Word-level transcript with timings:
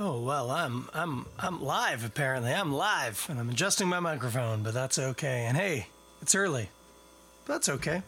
Oh 0.00 0.20
well, 0.20 0.50
I'm 0.50 0.88
I'm 0.92 1.26
I'm 1.38 1.62
live 1.62 2.04
apparently. 2.04 2.52
I'm 2.52 2.72
live 2.72 3.26
and 3.30 3.38
I'm 3.38 3.48
adjusting 3.48 3.86
my 3.86 4.00
microphone, 4.00 4.64
but 4.64 4.74
that's 4.74 4.98
okay. 4.98 5.44
And 5.46 5.56
hey, 5.56 5.86
it's 6.20 6.34
early. 6.34 6.68
But 7.46 7.54
that's 7.54 7.68
okay. 7.68 8.02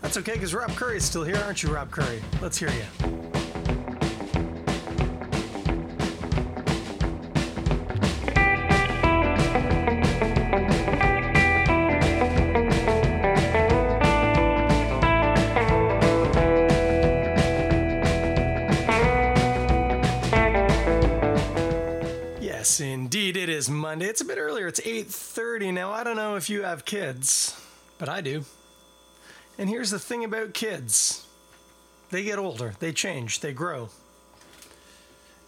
That's 0.00 0.16
okay 0.16 0.32
because 0.32 0.54
Rob 0.54 0.70
Curry's 0.70 1.04
still 1.04 1.24
here, 1.24 1.36
aren't 1.36 1.62
you, 1.62 1.74
Rob 1.74 1.90
Curry? 1.90 2.22
Let's 2.40 2.56
hear 2.56 2.70
you. 2.70 3.09
I 26.00 26.02
don't 26.02 26.16
know 26.16 26.36
if 26.36 26.48
you 26.48 26.62
have 26.62 26.86
kids, 26.86 27.62
but 27.98 28.08
I 28.08 28.22
do. 28.22 28.46
And 29.58 29.68
here's 29.68 29.90
the 29.90 29.98
thing 29.98 30.24
about 30.24 30.54
kids. 30.54 31.26
They 32.10 32.22
get 32.22 32.38
older, 32.38 32.72
they 32.80 32.90
change, 32.90 33.40
they 33.40 33.52
grow. 33.52 33.90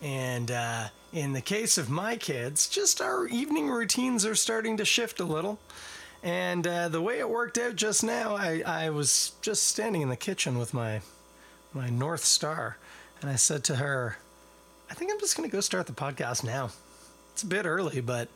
And 0.03 0.51
uh, 0.51 0.89
in 1.11 1.33
the 1.33 1.41
case 1.41 1.79
of 1.79 1.89
my 1.89 2.17
kids, 2.17 2.69
just 2.69 3.01
our 3.01 3.27
evening 3.29 3.71
routines 3.71 4.27
are 4.27 4.35
starting 4.35 4.77
to 4.77 4.85
shift 4.85 5.21
a 5.21 5.25
little. 5.25 5.59
And 6.23 6.67
uh, 6.67 6.91
the 6.91 7.01
way 7.01 7.19
it 7.19 7.31
worked 7.31 7.57
out 7.57 7.75
just 7.75 8.05
now, 8.05 8.37
I, 8.37 8.63
I 8.67 8.91
was 8.91 9.33
just 9.41 9.63
standing 9.63 10.03
in 10.03 10.11
the 10.11 10.17
kitchen 10.17 10.59
with 10.59 10.75
my 10.75 11.01
my 11.73 11.89
North 11.89 12.25
Star, 12.27 12.77
and 13.23 13.31
I 13.31 13.37
said 13.37 13.65
to 13.65 13.77
her, 13.77 14.19
I 14.91 14.93
think 14.93 15.11
I'm 15.11 15.19
just 15.19 15.35
going 15.35 15.49
to 15.49 15.57
go 15.57 15.63
start 15.63 15.87
the 15.87 15.95
podcast 15.95 16.45
now. 16.45 16.73
It's 17.33 17.43
a 17.43 17.47
bit 17.47 17.65
early, 17.65 18.03
but 18.03 18.29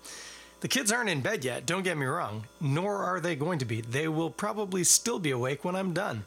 the 0.60 0.68
kids 0.68 0.90
aren't 0.90 1.10
in 1.10 1.20
bed 1.20 1.44
yet, 1.44 1.66
don't 1.66 1.82
get 1.82 1.96
me 1.96 2.06
wrong, 2.06 2.44
nor 2.60 2.96
are 2.96 3.20
they 3.20 3.36
going 3.36 3.58
to 3.58 3.64
be. 3.64 3.80
They 3.80 4.08
will 4.08 4.30
probably 4.30 4.84
still 4.84 5.18
be 5.18 5.30
awake 5.30 5.64
when 5.64 5.76
I'm 5.76 5.92
done. 5.92 6.24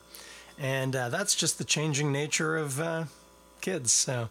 And 0.58 0.96
uh, 0.96 1.10
that's 1.10 1.36
just 1.36 1.58
the 1.58 1.64
changing 1.64 2.12
nature 2.12 2.58
of 2.58 2.80
uh, 2.80 3.06
kids. 3.62 3.92
So. 3.92 4.30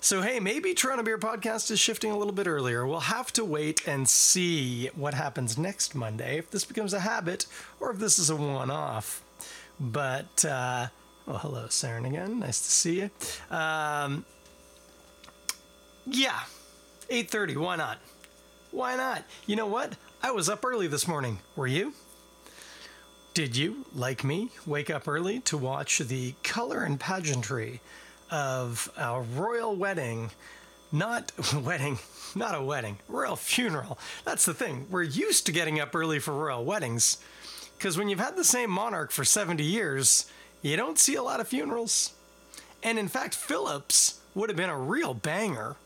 So, 0.00 0.22
hey, 0.22 0.38
maybe 0.38 0.74
Toronto 0.74 1.02
Beer 1.02 1.18
Podcast 1.18 1.72
is 1.72 1.80
shifting 1.80 2.12
a 2.12 2.16
little 2.16 2.32
bit 2.32 2.46
earlier. 2.46 2.86
We'll 2.86 3.00
have 3.00 3.32
to 3.32 3.44
wait 3.44 3.86
and 3.88 4.08
see 4.08 4.90
what 4.94 5.12
happens 5.12 5.58
next 5.58 5.92
Monday, 5.92 6.38
if 6.38 6.52
this 6.52 6.64
becomes 6.64 6.94
a 6.94 7.00
habit 7.00 7.46
or 7.80 7.90
if 7.90 7.98
this 7.98 8.16
is 8.16 8.30
a 8.30 8.36
one 8.36 8.70
off. 8.70 9.24
But, 9.80 10.44
uh, 10.44 10.86
well, 11.26 11.38
hello, 11.38 11.64
Saren 11.66 12.06
again. 12.06 12.38
Nice 12.38 12.60
to 12.60 12.70
see 12.70 13.00
you. 13.00 13.10
Um, 13.50 14.24
yeah, 16.06 16.40
8:30. 17.10 17.56
Why 17.56 17.74
not? 17.74 17.98
Why 18.70 18.96
not? 18.96 19.24
You 19.46 19.56
know 19.56 19.66
what? 19.66 19.96
I 20.22 20.30
was 20.30 20.48
up 20.48 20.64
early 20.64 20.86
this 20.88 21.08
morning. 21.08 21.38
Were 21.56 21.66
you? 21.66 21.94
Did 23.34 23.56
you, 23.56 23.86
like 23.94 24.24
me, 24.24 24.50
wake 24.66 24.90
up 24.90 25.06
early 25.06 25.40
to 25.40 25.56
watch 25.56 25.98
the 25.98 26.34
color 26.42 26.82
and 26.82 26.98
pageantry 26.98 27.80
of 28.30 28.90
a 28.96 29.20
royal 29.20 29.74
wedding? 29.74 30.30
Not 30.90 31.32
wedding, 31.62 31.98
not 32.34 32.54
a 32.54 32.62
wedding, 32.62 32.98
royal 33.08 33.36
funeral. 33.36 33.98
That's 34.24 34.44
the 34.44 34.54
thing. 34.54 34.86
We're 34.90 35.02
used 35.02 35.46
to 35.46 35.52
getting 35.52 35.80
up 35.80 35.94
early 35.94 36.18
for 36.18 36.34
royal 36.34 36.64
weddings 36.64 37.18
because 37.76 37.96
when 37.96 38.08
you've 38.08 38.20
had 38.20 38.36
the 38.36 38.44
same 38.44 38.70
monarch 38.70 39.12
for 39.12 39.24
70 39.24 39.62
years, 39.62 40.30
you 40.62 40.76
don't 40.76 40.98
see 40.98 41.14
a 41.14 41.22
lot 41.22 41.40
of 41.40 41.48
funerals. 41.48 42.12
And 42.82 42.98
in 42.98 43.08
fact, 43.08 43.34
Philip's 43.34 44.20
would 44.34 44.50
have 44.50 44.56
been 44.56 44.70
a 44.70 44.78
real 44.78 45.14
banger 45.14 45.76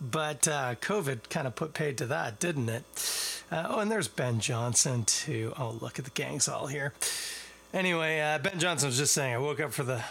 but 0.00 0.46
uh, 0.46 0.74
COVID 0.76 1.28
kind 1.28 1.46
of 1.46 1.54
put 1.54 1.74
paid 1.74 1.98
to 1.98 2.06
that, 2.06 2.38
didn't 2.38 2.68
it? 2.68 2.84
Uh, 3.50 3.66
oh, 3.68 3.80
and 3.80 3.90
there's 3.90 4.08
Ben 4.08 4.40
Johnson 4.40 5.04
too. 5.04 5.52
Oh, 5.58 5.78
look 5.80 5.98
at 5.98 6.04
the 6.04 6.10
gangs 6.12 6.48
all 6.48 6.66
here. 6.66 6.92
Anyway, 7.74 8.20
uh, 8.20 8.38
Ben 8.38 8.58
Johnson 8.58 8.88
was 8.88 8.98
just 8.98 9.12
saying, 9.12 9.34
I 9.34 9.38
woke 9.38 9.60
up 9.60 9.72
for 9.72 9.82
the 9.82 10.02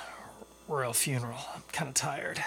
royal 0.68 0.94
funeral. 0.94 1.40
I'm 1.56 1.64
kind 1.72 1.88
of 1.88 1.94
tired. 1.96 2.44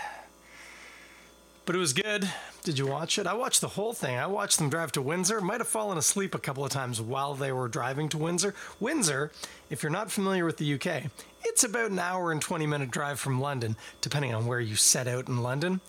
But 1.66 1.76
it 1.76 1.78
was 1.78 1.92
good. 1.92 2.28
Did 2.62 2.78
you 2.78 2.86
watch 2.86 3.18
it? 3.18 3.26
I 3.26 3.34
watched 3.34 3.60
the 3.60 3.68
whole 3.68 3.92
thing. 3.92 4.16
I 4.16 4.26
watched 4.26 4.58
them 4.58 4.68
drive 4.68 4.92
to 4.92 5.02
Windsor. 5.02 5.40
Might 5.40 5.60
have 5.60 5.68
fallen 5.68 5.98
asleep 5.98 6.34
a 6.34 6.38
couple 6.38 6.64
of 6.64 6.70
times 6.70 7.00
while 7.00 7.34
they 7.34 7.52
were 7.52 7.68
driving 7.68 8.08
to 8.10 8.18
Windsor. 8.18 8.54
Windsor, 8.80 9.30
if 9.70 9.82
you're 9.82 9.90
not 9.90 10.10
familiar 10.10 10.44
with 10.44 10.58
the 10.58 10.74
UK, 10.74 11.04
it's 11.44 11.64
about 11.64 11.90
an 11.90 11.98
hour 11.98 12.32
and 12.32 12.42
20 12.42 12.66
minute 12.66 12.90
drive 12.90 13.18
from 13.18 13.40
London, 13.40 13.76
depending 14.00 14.34
on 14.34 14.46
where 14.46 14.60
you 14.60 14.76
set 14.76 15.08
out 15.08 15.28
in 15.28 15.42
London 15.42 15.80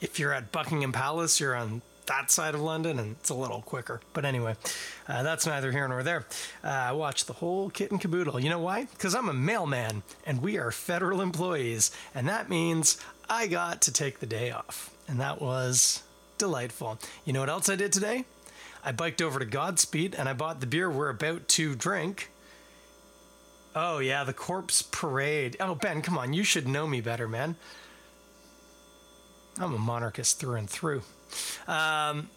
if 0.00 0.18
you're 0.18 0.32
at 0.32 0.52
Buckingham 0.52 0.92
Palace, 0.92 1.40
you're 1.40 1.54
on 1.54 1.82
that 2.06 2.30
side 2.30 2.54
of 2.54 2.60
London, 2.60 2.98
and 2.98 3.16
it's 3.18 3.30
a 3.30 3.34
little 3.34 3.62
quicker. 3.62 4.00
But 4.12 4.24
anyway, 4.24 4.56
uh, 5.08 5.22
that's 5.22 5.46
neither 5.46 5.72
here 5.72 5.88
nor 5.88 6.02
there. 6.02 6.24
Uh, 6.62 6.68
I 6.68 6.92
watched 6.92 7.26
the 7.26 7.32
whole 7.34 7.70
kit 7.70 7.90
and 7.90 8.00
caboodle. 8.00 8.40
You 8.40 8.50
know 8.50 8.60
why? 8.60 8.84
Because 8.84 9.14
I'm 9.14 9.28
a 9.28 9.34
mailman, 9.34 10.02
and 10.24 10.42
we 10.42 10.58
are 10.58 10.70
federal 10.70 11.20
employees, 11.20 11.90
and 12.14 12.28
that 12.28 12.48
means 12.48 12.98
I 13.28 13.46
got 13.46 13.82
to 13.82 13.92
take 13.92 14.20
the 14.20 14.26
day 14.26 14.50
off, 14.50 14.94
and 15.08 15.20
that 15.20 15.40
was 15.40 16.02
delightful. 16.38 16.98
You 17.24 17.32
know 17.32 17.40
what 17.40 17.48
else 17.50 17.68
I 17.68 17.76
did 17.76 17.92
today? 17.92 18.24
I 18.84 18.92
biked 18.92 19.20
over 19.20 19.40
to 19.40 19.44
Godspeed, 19.44 20.14
and 20.14 20.28
I 20.28 20.32
bought 20.32 20.60
the 20.60 20.66
beer 20.66 20.88
we're 20.88 21.08
about 21.08 21.48
to 21.48 21.74
drink. 21.74 22.30
Oh 23.74 23.98
yeah, 23.98 24.24
the 24.24 24.32
Corpse 24.32 24.82
Parade. 24.82 25.56
Oh 25.60 25.74
Ben, 25.74 26.02
come 26.02 26.16
on, 26.16 26.32
you 26.32 26.44
should 26.44 26.68
know 26.68 26.86
me 26.86 27.00
better, 27.00 27.28
man. 27.28 27.56
I'm 29.58 29.74
a 29.74 29.78
monarchist 29.78 30.38
through 30.38 30.56
and 30.56 30.68
through. 30.68 31.02
Um, 31.66 32.28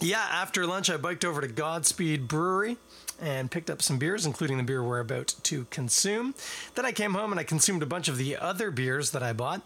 yeah, 0.00 0.26
after 0.30 0.66
lunch, 0.66 0.90
I 0.90 0.96
biked 0.96 1.24
over 1.24 1.40
to 1.40 1.48
Godspeed 1.48 2.28
Brewery 2.28 2.76
and 3.20 3.50
picked 3.50 3.70
up 3.70 3.82
some 3.82 3.98
beers, 3.98 4.26
including 4.26 4.58
the 4.58 4.62
beer 4.62 4.82
we're 4.82 5.00
about 5.00 5.34
to 5.44 5.64
consume. 5.70 6.34
Then 6.74 6.84
I 6.84 6.92
came 6.92 7.14
home 7.14 7.32
and 7.32 7.40
I 7.40 7.44
consumed 7.44 7.82
a 7.82 7.86
bunch 7.86 8.08
of 8.08 8.18
the 8.18 8.36
other 8.36 8.70
beers 8.70 9.10
that 9.12 9.22
I 9.22 9.32
bought 9.32 9.62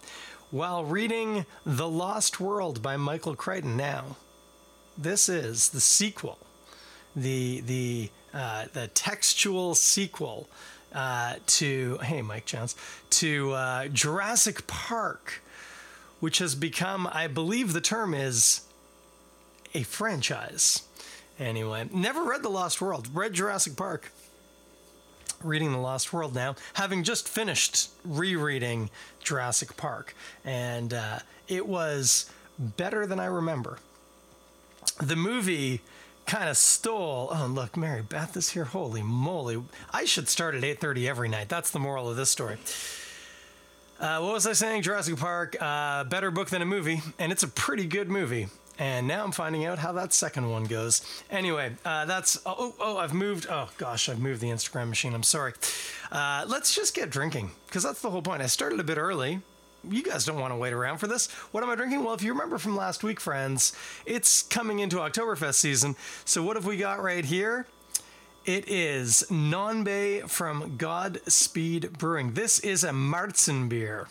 while 0.51 0.85
reading 0.85 1.47
The 1.67 1.89
Lost 1.89 2.41
World 2.41 2.83
by 2.83 2.97
Michael 2.97 3.35
Crichton. 3.35 3.77
Now, 3.77 4.17
this 4.97 5.29
is 5.29 5.71
the 5.71 5.81
sequel, 5.81 6.39
the 7.17 7.61
the 7.61 8.11
uh, 8.33 8.67
the 8.73 8.89
textual 8.89 9.75
sequel 9.75 10.49
uh, 10.95 11.37
to 11.47 11.99
hey 12.03 12.23
Mike 12.23 12.47
Jones 12.47 12.77
to 13.11 13.53
uh, 13.53 13.89
Jurassic 13.89 14.67
Park 14.67 15.43
which 16.21 16.39
has 16.39 16.55
become, 16.55 17.09
I 17.11 17.27
believe 17.27 17.73
the 17.73 17.81
term 17.81 18.15
is 18.15 18.63
a 19.75 19.83
franchise. 19.83 20.83
Anyway, 21.39 21.89
never 21.93 22.23
read 22.23 22.43
The 22.43 22.51
Lost 22.51 22.81
World, 22.81 23.09
read 23.13 23.33
Jurassic 23.33 23.77
Park. 23.77 24.13
Reading 25.43 25.73
The 25.73 25.79
Lost 25.79 26.13
World 26.13 26.35
now, 26.35 26.55
having 26.75 27.03
just 27.03 27.27
finished 27.27 27.89
rereading 28.05 28.91
Jurassic 29.25 29.75
Park, 29.79 30.15
and 30.45 30.93
uh, 30.93 31.21
it 31.49 31.67
was 31.67 32.31
better 32.59 33.07
than 33.07 33.19
I 33.19 33.25
remember. 33.25 33.79
The 34.99 35.17
movie 35.17 35.81
kind 36.27 36.51
of 36.51 36.59
stole. 36.59 37.31
Oh, 37.33 37.47
look, 37.47 37.75
Mary 37.75 38.03
Beth 38.03 38.37
is 38.37 38.51
here. 38.51 38.65
Holy 38.65 39.03
moly! 39.03 39.63
I 39.95 40.05
should 40.05 40.29
start 40.29 40.55
at 40.55 40.63
8:30 40.63 41.09
every 41.09 41.29
night. 41.31 41.49
That's 41.49 41.71
the 41.71 41.79
moral 41.79 42.11
of 42.11 42.17
this 42.17 42.29
story. 42.29 42.59
Uh, 44.01 44.19
what 44.19 44.33
was 44.33 44.47
I 44.47 44.55
saying? 44.55 44.81
Jurassic 44.81 45.19
Park, 45.19 45.57
uh, 45.61 46.05
better 46.05 46.31
book 46.31 46.49
than 46.49 46.63
a 46.63 46.65
movie, 46.65 47.03
and 47.19 47.31
it's 47.31 47.43
a 47.43 47.49
pretty 47.49 47.85
good 47.85 48.09
movie. 48.09 48.49
And 48.79 49.07
now 49.07 49.23
I'm 49.23 49.31
finding 49.31 49.67
out 49.67 49.79
how 49.79 49.93
that 49.93 50.15
second 50.15 50.51
one 50.51 50.65
goes. 50.65 51.03
Anyway, 51.31 51.73
uh, 51.85 52.07
that's 52.07 52.39
oh, 52.47 52.55
oh, 52.59 52.75
oh 52.81 52.97
I've 52.97 53.13
moved. 53.13 53.47
Oh 53.51 53.69
gosh, 53.77 54.09
I've 54.09 54.19
moved 54.19 54.41
the 54.41 54.49
Instagram 54.49 54.89
machine. 54.89 55.13
I'm 55.13 55.23
sorry. 55.23 55.53
Uh, 56.11 56.47
let's 56.49 56.75
just 56.75 56.95
get 56.95 57.11
drinking 57.11 57.51
because 57.67 57.83
that's 57.83 58.01
the 58.01 58.09
whole 58.09 58.23
point. 58.23 58.41
I 58.41 58.47
started 58.47 58.81
a 58.81 58.85
bit 58.85 58.97
early. 58.97 59.41
You 59.87 60.03
guys 60.03 60.25
don't 60.25 60.41
want 60.41 60.55
to 60.55 60.57
wait 60.57 60.73
around 60.73 60.97
for 60.97 61.07
this. 61.07 61.31
What 61.53 61.63
am 61.63 61.69
I 61.69 61.75
drinking? 61.75 62.03
Well, 62.03 62.15
if 62.15 62.23
you 62.23 62.33
remember 62.33 62.57
from 62.57 62.77
last 62.77 63.03
week, 63.03 63.21
friends, 63.21 63.75
it's 64.07 64.41
coming 64.41 64.79
into 64.79 64.97
Oktoberfest 64.97 65.55
season. 65.57 65.95
So 66.25 66.43
what 66.43 66.57
have 66.57 66.65
we 66.65 66.79
got 66.79 67.03
right 67.03 67.25
here? 67.25 67.67
It 68.47 68.71
is 68.71 69.27
Nonbay 69.29 70.27
from 70.31 70.79
Godspeed 70.79 71.99
Brewing. 71.99 72.33
This 72.33 72.59
is 72.61 72.83
a 72.85 72.89
Märzen 72.89 73.69
beer. 73.69 74.09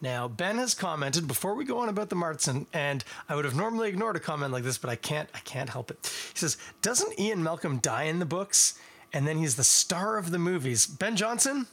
Now, 0.00 0.28
Ben 0.28 0.58
has 0.58 0.72
commented 0.72 1.26
before 1.26 1.56
we 1.56 1.64
go 1.64 1.78
on 1.78 1.88
about 1.88 2.08
the 2.08 2.14
Märzen, 2.14 2.66
and 2.72 3.02
I 3.28 3.34
would 3.34 3.44
have 3.44 3.56
normally 3.56 3.88
ignored 3.88 4.14
a 4.14 4.20
comment 4.20 4.52
like 4.52 4.62
this, 4.62 4.78
but 4.78 4.88
I 4.88 4.94
can't 4.94 5.28
I 5.34 5.40
can't 5.40 5.68
help 5.68 5.90
it. 5.90 5.98
He 6.32 6.38
says, 6.38 6.58
Doesn't 6.80 7.18
Ian 7.18 7.42
Malcolm 7.42 7.78
die 7.78 8.04
in 8.04 8.20
the 8.20 8.24
books? 8.24 8.78
And 9.12 9.26
then 9.26 9.38
he's 9.38 9.56
the 9.56 9.64
star 9.64 10.16
of 10.16 10.30
the 10.30 10.38
movies. 10.38 10.86
Ben 10.86 11.16
Johnson, 11.16 11.66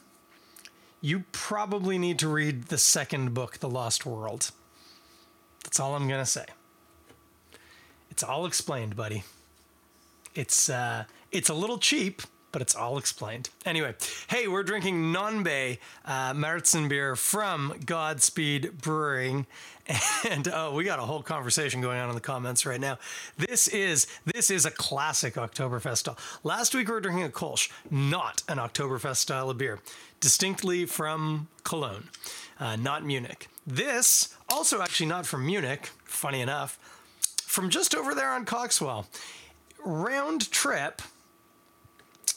you 1.00 1.24
probably 1.30 1.96
need 1.96 2.18
to 2.18 2.28
read 2.28 2.64
the 2.64 2.78
second 2.78 3.34
book, 3.34 3.58
The 3.58 3.70
Lost 3.70 4.04
World. 4.04 4.50
That's 5.62 5.78
all 5.78 5.94
I'm 5.94 6.08
gonna 6.08 6.26
say. 6.26 6.46
It's 8.10 8.24
all 8.24 8.46
explained, 8.46 8.96
buddy. 8.96 9.22
It's 10.34 10.68
uh 10.68 11.04
it's 11.32 11.48
a 11.48 11.54
little 11.54 11.78
cheap, 11.78 12.22
but 12.52 12.62
it's 12.62 12.74
all 12.74 12.98
explained. 12.98 13.50
Anyway, 13.64 13.94
hey, 14.28 14.48
we're 14.48 14.62
drinking 14.62 15.12
Nonbe 15.12 15.78
uh, 16.04 16.32
Märzen 16.32 16.88
beer 16.88 17.14
from 17.16 17.74
Godspeed 17.86 18.78
Brewing, 18.80 19.46
and 20.28 20.48
uh, 20.48 20.70
we 20.74 20.84
got 20.84 20.98
a 20.98 21.02
whole 21.02 21.22
conversation 21.22 21.80
going 21.80 21.98
on 21.98 22.08
in 22.08 22.14
the 22.14 22.20
comments 22.20 22.66
right 22.66 22.80
now. 22.80 22.98
This 23.36 23.68
is 23.68 24.06
this 24.24 24.50
is 24.50 24.66
a 24.66 24.70
classic 24.70 25.34
Oktoberfest 25.34 25.98
style. 25.98 26.18
Last 26.42 26.74
week 26.74 26.88
we 26.88 26.94
were 26.94 27.00
drinking 27.00 27.24
a 27.24 27.28
Kolsch, 27.28 27.70
not 27.90 28.42
an 28.48 28.58
Oktoberfest 28.58 29.16
style 29.16 29.50
of 29.50 29.58
beer, 29.58 29.78
distinctly 30.20 30.86
from 30.86 31.48
Cologne, 31.64 32.08
uh, 32.58 32.76
not 32.76 33.04
Munich. 33.04 33.48
This 33.66 34.36
also 34.48 34.80
actually 34.80 35.06
not 35.06 35.26
from 35.26 35.46
Munich. 35.46 35.90
Funny 36.04 36.40
enough, 36.40 36.78
from 37.42 37.70
just 37.70 37.94
over 37.94 38.14
there 38.14 38.30
on 38.30 38.44
Coxwell. 38.44 39.06
Round 39.84 40.50
trip 40.50 41.02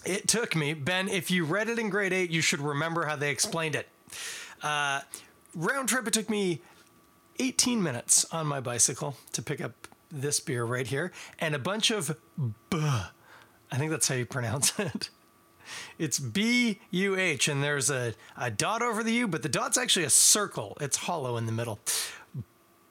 it 0.05 0.27
took 0.27 0.55
me, 0.55 0.73
Ben, 0.73 1.07
if 1.07 1.31
you 1.31 1.45
read 1.45 1.69
it 1.69 1.79
in 1.79 1.89
grade 1.89 2.13
eight, 2.13 2.29
you 2.29 2.41
should 2.41 2.59
remember 2.59 3.05
how 3.05 3.15
they 3.15 3.31
explained 3.31 3.75
it. 3.75 3.87
Uh, 4.61 5.01
round 5.55 5.89
trip, 5.89 6.07
it 6.07 6.13
took 6.13 6.29
me 6.29 6.61
18 7.39 7.81
minutes 7.81 8.25
on 8.31 8.45
my 8.45 8.59
bicycle 8.59 9.15
to 9.31 9.41
pick 9.41 9.61
up 9.61 9.87
this 10.11 10.39
beer 10.39 10.63
right 10.65 10.87
here 10.87 11.11
and 11.39 11.55
a 11.55 11.59
bunch 11.59 11.89
of 11.89 12.15
buh. 12.69 13.05
I 13.71 13.77
think 13.77 13.91
that's 13.91 14.07
how 14.07 14.15
you 14.15 14.25
pronounce 14.25 14.77
it. 14.79 15.09
It's 15.97 16.19
B 16.19 16.81
U 16.91 17.15
H, 17.17 17.47
and 17.47 17.63
there's 17.63 17.89
a, 17.89 18.13
a 18.37 18.51
dot 18.51 18.81
over 18.81 19.01
the 19.01 19.13
U, 19.13 19.27
but 19.27 19.43
the 19.43 19.49
dot's 19.49 19.77
actually 19.77 20.05
a 20.05 20.09
circle. 20.09 20.77
It's 20.81 20.97
hollow 20.97 21.37
in 21.37 21.45
the 21.45 21.53
middle. 21.53 21.79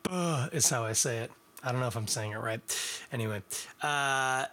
Buh 0.02 0.48
is 0.52 0.70
how 0.70 0.82
I 0.82 0.92
say 0.92 1.18
it. 1.18 1.30
I 1.64 1.70
don't 1.70 1.80
know 1.80 1.86
if 1.86 1.96
I'm 1.96 2.08
saying 2.08 2.32
it 2.32 2.38
right. 2.38 2.60
Anyway, 3.12 3.42
uh, 3.82 4.46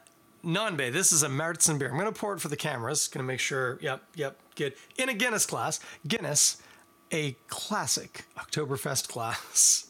Nonbe, 0.45 0.91
this 0.91 1.11
is 1.11 1.23
a 1.23 1.27
Märzen 1.27 1.79
beer. 1.79 1.89
I'm 1.89 1.97
going 1.97 2.11
to 2.11 2.17
pour 2.17 2.33
it 2.33 2.39
for 2.39 2.47
the 2.47 2.55
cameras. 2.55 3.07
Going 3.07 3.23
to 3.23 3.27
make 3.27 3.39
sure, 3.39 3.77
yep, 3.81 4.03
yep, 4.15 4.37
good. 4.55 4.73
In 4.97 5.09
a 5.09 5.13
Guinness 5.13 5.45
class. 5.45 5.79
Guinness, 6.07 6.61
a 7.11 7.35
classic 7.47 8.25
Oktoberfest 8.37 9.11
glass. 9.11 9.87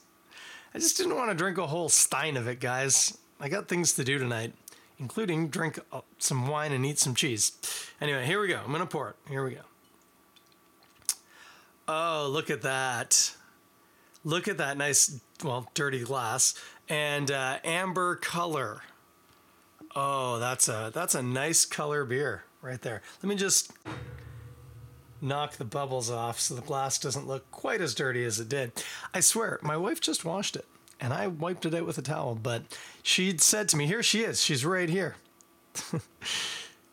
I 0.74 0.80
just 0.80 0.98
didn't 0.98 1.16
want 1.16 1.30
to 1.30 1.36
drink 1.36 1.58
a 1.58 1.68
whole 1.68 1.90
stein 1.90 2.38
of 2.38 2.48
it, 2.48 2.60
guys. 2.60 3.18
I 3.40 3.50
got 3.50 3.68
things 3.68 3.94
to 3.94 4.04
do 4.04 4.18
tonight, 4.18 4.54
including 4.98 5.50
drink 5.50 5.80
uh, 5.92 6.02
some 6.18 6.48
wine 6.48 6.72
and 6.72 6.86
eat 6.86 7.00
some 7.00 7.16
cheese. 7.16 7.54
Anyway, 8.02 8.26
here 8.26 8.40
we 8.40 8.48
go. 8.48 8.60
I'm 8.60 8.72
going 8.72 8.80
to 8.80 8.86
pour 8.86 9.10
it. 9.10 9.16
Here 9.28 9.44
we 9.44 9.52
go. 9.52 9.62
Oh, 11.88 12.30
look 12.32 12.50
at 12.50 12.62
that. 12.62 13.36
Look 14.24 14.48
at 14.48 14.58
that 14.58 14.78
nice, 14.78 15.20
well, 15.44 15.70
dirty 15.74 16.04
glass 16.04 16.54
and 16.90 17.32
uh, 17.32 17.60
amber 17.64 18.16
color. 18.16 18.82
Oh, 19.96 20.40
that's 20.40 20.68
a 20.68 20.92
that's 20.94 21.16
a 21.16 21.24
nice 21.24 21.66
color 21.66 22.06
beer 22.06 22.44
right 22.62 22.82
there. 22.82 23.02
Let 23.22 23.30
me 23.30 23.36
just 23.36 23.72
knock 25.22 25.58
the 25.58 25.66
bubbles 25.66 26.10
off 26.10 26.40
so 26.40 26.56
the 26.56 26.62
glass 26.62 26.98
doesn't 26.98 27.28
look 27.28 27.50
quite 27.52 27.82
as 27.82 27.94
dirty 27.94 28.24
as 28.24 28.40
it 28.40 28.50
did. 28.50 28.72
I 29.14 29.20
swear, 29.20 29.60
my 29.62 29.78
wife 29.78 30.00
just 30.00 30.24
washed 30.24 30.56
it 30.56 30.66
and 31.00 31.14
I 31.14 31.28
wiped 31.28 31.66
it 31.66 31.74
out 31.74 31.86
with 31.86 31.98
a 31.98 32.02
towel, 32.02 32.36
but 32.36 32.64
she'd 33.04 33.42
said 33.42 33.70
to 33.70 33.78
me, 33.78 33.86
"Here 33.88 34.04
she 34.04 34.24
is. 34.24 34.42
She's 34.42 34.66
right 34.66 34.90
here." 34.90 35.16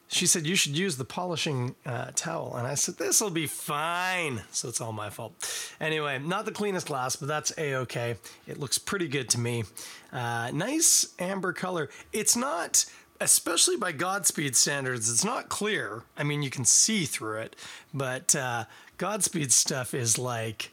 she 0.08 0.26
said 0.26 0.46
you 0.46 0.54
should 0.54 0.76
use 0.76 0.96
the 0.96 1.04
polishing 1.04 1.74
uh, 1.84 2.10
towel. 2.14 2.54
And 2.56 2.66
i 2.66 2.74
said 2.74 2.96
this 2.96 3.20
will 3.20 3.30
be 3.30 3.46
fine. 3.46 4.42
So 4.50 4.68
it's 4.68 4.80
all 4.80 4.92
my 4.92 5.10
fault. 5.10 5.34
Anyway 5.80 6.18
not 6.18 6.44
the 6.44 6.52
cleanest 6.52 6.86
glass 6.86 7.16
but 7.16 7.28
that's 7.28 7.52
a-ok. 7.58 8.16
It 8.46 8.58
looks 8.58 8.78
pretty 8.78 9.08
good 9.08 9.28
to 9.30 9.40
me. 9.40 9.64
Uh, 10.12 10.50
nice 10.52 11.14
amber 11.18 11.52
color. 11.52 11.88
It's 12.12 12.36
not 12.36 12.84
especially 13.20 13.76
by 13.76 13.92
godspeed 13.92 14.54
standards 14.54 15.10
it's 15.10 15.24
not 15.24 15.48
clear. 15.48 16.02
I 16.16 16.22
mean 16.22 16.42
you 16.42 16.50
can 16.50 16.64
see 16.64 17.04
through 17.04 17.38
it 17.40 17.56
but 17.92 18.34
uh, 18.34 18.64
godspeed 18.98 19.52
stuff 19.52 19.94
is 19.94 20.18
like 20.18 20.70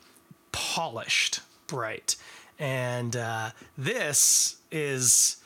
polished 0.52 1.42
bright. 1.68 2.16
And 2.60 3.16
uh, 3.16 3.50
this 3.78 4.58
is 4.72 5.38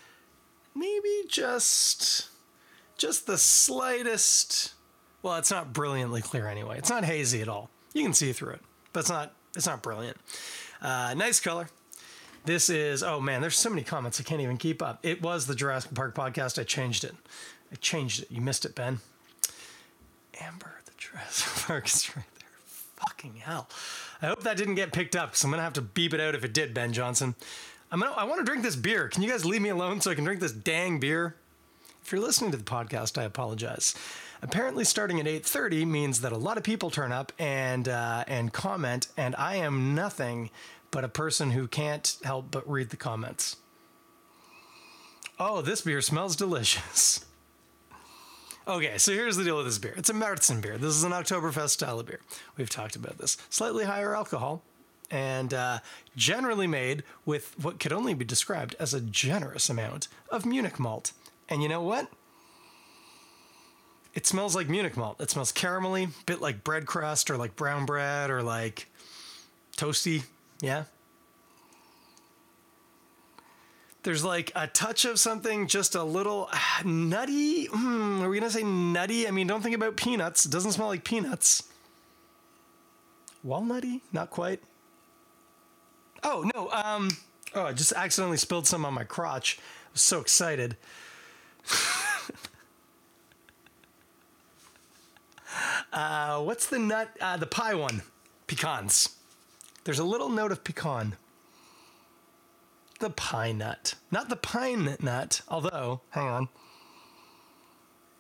maybe 0.76 1.24
just 1.28 2.30
just 2.98 3.28
the 3.28 3.38
slightest. 3.38 4.74
Well, 5.22 5.36
it's 5.36 5.52
not 5.52 5.74
brilliantly 5.74 6.22
clear 6.22 6.48
anyway. 6.48 6.78
It's 6.78 6.90
not 6.90 7.04
hazy 7.04 7.42
at 7.42 7.48
all. 7.48 7.70
You 7.94 8.04
can 8.04 8.14
see 8.14 8.34
through 8.34 8.54
it, 8.54 8.62
but 8.94 9.02
it's 9.02 9.10
not. 9.10 9.34
It's 9.56 9.66
not 9.66 9.82
brilliant. 9.82 10.18
Uh, 10.82 11.14
nice 11.16 11.40
color. 11.40 11.70
This 12.46 12.70
is. 12.70 13.04
Oh 13.04 13.20
man, 13.20 13.42
there's 13.42 13.58
so 13.58 13.70
many 13.70 13.84
comments 13.84 14.20
I 14.20 14.24
can't 14.24 14.42
even 14.42 14.58
keep 14.58 14.82
up. 14.82 15.00
It 15.04 15.22
was 15.22 15.48
the 15.48 15.56
Jurassic 15.56 15.94
Park 15.94 16.16
podcast. 16.16 16.60
I 16.60 16.64
changed 16.64 17.04
it. 17.04 17.16
I 17.72 17.76
changed 17.76 18.22
it. 18.22 18.32
You 18.32 18.42
missed 18.42 18.66
it, 18.66 18.76
Ben. 18.76 19.00
Amber, 20.40 20.82
the 20.86 20.92
Jurassic 20.98 21.64
Park 21.68 21.88
is 21.88 22.16
right 22.16 22.26
there. 22.40 22.50
Fucking 22.98 23.36
hell. 23.36 23.68
I 24.22 24.28
hope 24.28 24.44
that 24.44 24.58
didn't 24.58 24.76
get 24.76 24.92
picked 24.92 25.16
up 25.16 25.32
because 25.32 25.44
I'm 25.44 25.50
gonna 25.52 25.64
have 25.64 25.74
to 25.74 25.82
beep 25.82 26.14
it 26.14 26.20
out 26.20 26.36
if 26.36 26.44
it 26.44 26.54
did, 26.54 26.74
Ben 26.74 26.94
Johnson. 26.94 27.36
I'm 27.92 28.00
gonna, 28.00 28.12
I 28.12 28.26
want 28.26 28.40
to 28.40 28.46
drink 28.46 28.64
this 28.64 28.76
beer. 28.76 29.08
Can 29.08 29.24
you 29.24 29.30
guys 29.30 29.46
leave 29.46 29.62
me 29.62 29.70
alone 29.70 30.02
so 30.02 30.12
I 30.12 30.16
can 30.16 30.24
drink 30.24 30.42
this 30.42 30.52
dang 30.52 31.00
beer? 31.00 31.36
If 32.08 32.14
you're 32.14 32.22
listening 32.22 32.52
to 32.52 32.58
the 32.58 32.64
podcast, 32.64 33.18
I 33.18 33.26
apologize. 33.26 33.94
Apparently, 34.42 34.86
starting 34.86 35.20
at 35.20 35.28
8:30 35.28 35.84
means 35.84 36.22
that 36.22 36.32
a 36.32 36.38
lot 36.38 36.56
of 36.56 36.64
people 36.64 36.90
turn 36.90 37.12
up 37.12 37.34
and 37.38 37.90
uh, 37.90 38.24
and 38.30 38.54
comment, 38.54 39.10
and 39.18 39.36
I 39.36 39.56
am 39.56 39.94
nothing 39.94 40.50
but 40.90 41.04
a 41.04 41.10
person 41.10 41.52
who 41.52 41.68
can't 41.68 42.16
help 42.24 42.50
but 42.50 42.66
read 42.66 42.92
the 42.92 42.96
comments. 42.96 43.58
Oh, 45.38 45.62
this 45.62 45.82
beer 45.82 46.00
smells 46.00 46.38
delicious. 46.38 47.26
Okay, 48.66 48.98
so 48.98 49.12
here's 49.12 49.36
the 49.36 49.44
deal 49.44 49.58
with 49.58 49.66
this 49.66 49.78
beer. 49.78 49.94
It's 49.98 50.10
a 50.10 50.14
Märzen 50.14 50.62
beer. 50.62 50.78
This 50.78 50.96
is 50.96 51.04
an 51.04 51.12
Oktoberfest 51.12 51.72
style 51.72 52.00
of 52.00 52.06
beer. 52.06 52.22
We've 52.56 52.70
talked 52.70 52.96
about 52.96 53.18
this. 53.18 53.36
Slightly 53.50 53.84
higher 53.84 54.16
alcohol, 54.16 54.64
and 55.12 55.54
uh, 55.54 55.80
generally 56.16 56.68
made 56.68 57.04
with 57.26 57.54
what 57.62 57.82
could 57.82 57.92
only 57.92 58.14
be 58.14 58.24
described 58.24 58.78
as 58.80 58.94
a 58.94 59.02
generous 59.02 59.70
amount 59.70 60.08
of 60.30 60.46
Munich 60.46 60.80
malt. 60.80 61.12
And 61.50 61.64
you 61.64 61.70
know 61.70 61.82
what? 61.82 62.08
It 64.14 64.26
smells 64.26 64.56
like 64.56 64.68
Munich 64.68 64.98
malt. 64.98 65.22
It 65.22 65.30
smells 65.30 65.52
caramelly, 65.52 66.10
a 66.10 66.24
bit 66.26 66.42
like 66.42 66.64
bread 66.64 66.86
crust 66.86 67.30
or 67.30 67.38
like 67.38 67.56
brown 67.56 67.86
bread 67.86 68.30
or 68.30 68.42
like 68.42 68.88
toasty. 69.78 70.24
Yeah. 70.60 70.86
There's 74.04 74.24
like 74.24 74.52
a 74.56 74.68
touch 74.68 75.06
of 75.06 75.20
something, 75.20 75.68
just 75.68 75.94
a 75.94 76.04
little 76.04 76.50
uh, 76.52 76.84
nutty. 76.84 77.66
Hmm, 77.66 78.22
are 78.24 78.30
we 78.30 78.40
going 78.40 78.50
to 78.50 78.58
say 78.58 78.64
nutty? 78.64 79.28
I 79.28 79.32
mean, 79.32 79.48
don't 79.48 79.62
think 79.62 79.76
about 79.76 79.98
peanuts. 79.98 80.46
It 80.46 80.52
doesn't 80.52 80.72
smell 80.72 80.88
like 80.88 81.04
peanuts. 81.04 81.64
Walnutty? 83.46 84.02
Not 84.12 84.30
quite. 84.30 84.62
Oh, 86.24 86.50
no. 86.56 86.72
Um, 86.72 87.10
oh, 87.54 87.66
I 87.66 87.74
just 87.74 87.92
accidentally 87.94 88.38
spilled 88.38 88.66
some 88.66 88.86
on 88.86 88.94
my 88.94 89.04
crotch. 89.04 89.60
I 89.60 89.90
was 89.94 90.02
so 90.02 90.22
excited. 90.22 90.76
uh, 95.94 96.42
what's 96.42 96.68
the 96.68 96.80
nut? 96.80 97.10
Uh, 97.20 97.38
the 97.38 97.48
pie 97.48 97.76
one. 97.76 98.02
Pecans. 98.48 99.10
There's 99.84 100.00
a 100.00 100.04
little 100.04 100.30
note 100.30 100.52
of 100.52 100.64
pecan. 100.64 101.16
The 103.00 103.10
pine 103.10 103.60
nut. 103.60 103.96
Not 104.12 104.30
the 104.30 104.36
pine 104.36 104.98
nut, 105.00 105.42
although, 105.48 106.02
hang 106.10 106.28
on. 106.28 106.50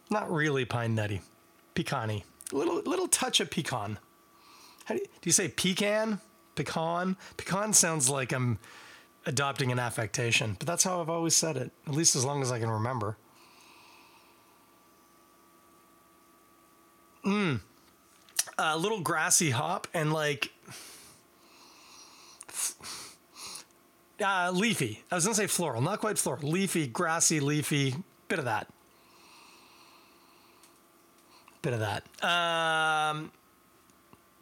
Not 0.09 0.31
really 0.31 0.65
pine 0.65 0.95
nutty. 0.95 1.21
Pecany. 1.75 2.23
Little 2.51 2.81
little 2.85 3.07
touch 3.07 3.39
of 3.39 3.51
pecan. 3.51 3.99
How 4.85 4.95
do, 4.95 5.01
you, 5.01 5.05
do 5.05 5.27
you 5.27 5.33
say 5.33 5.49
pecan? 5.49 6.21
Pecan? 6.55 7.17
Pecan 7.35 7.73
sounds 7.73 8.09
like 8.09 8.31
I'm 8.31 8.57
adopting 9.25 9.71
an 9.71 9.79
affectation, 9.79 10.55
but 10.57 10.67
that's 10.67 10.83
how 10.83 11.01
I've 11.01 11.09
always 11.09 11.35
said 11.35 11.57
it, 11.57 11.71
at 11.85 11.93
least 11.93 12.15
as 12.15 12.23
long 12.23 12.41
as 12.41 12.51
I 12.51 12.59
can 12.59 12.69
remember. 12.69 13.17
Mm. 17.27 17.60
A 18.57 18.77
little 18.77 19.01
grassy 19.01 19.50
hop 19.50 19.86
and 19.93 20.13
like 20.13 20.50
uh, 24.24 24.51
leafy. 24.51 25.03
I 25.12 25.15
was 25.15 25.25
gonna 25.25 25.36
say 25.36 25.48
floral, 25.48 25.81
not 25.81 26.00
quite 26.00 26.17
floral. 26.17 26.48
Leafy, 26.48 26.88
grassy, 26.88 27.41
leafy. 27.41 27.96
Bit 28.29 28.39
of 28.39 28.46
that. 28.46 28.67
Bit 31.62 31.74
of 31.74 31.81
that. 31.81 32.03
Um, 32.24 33.31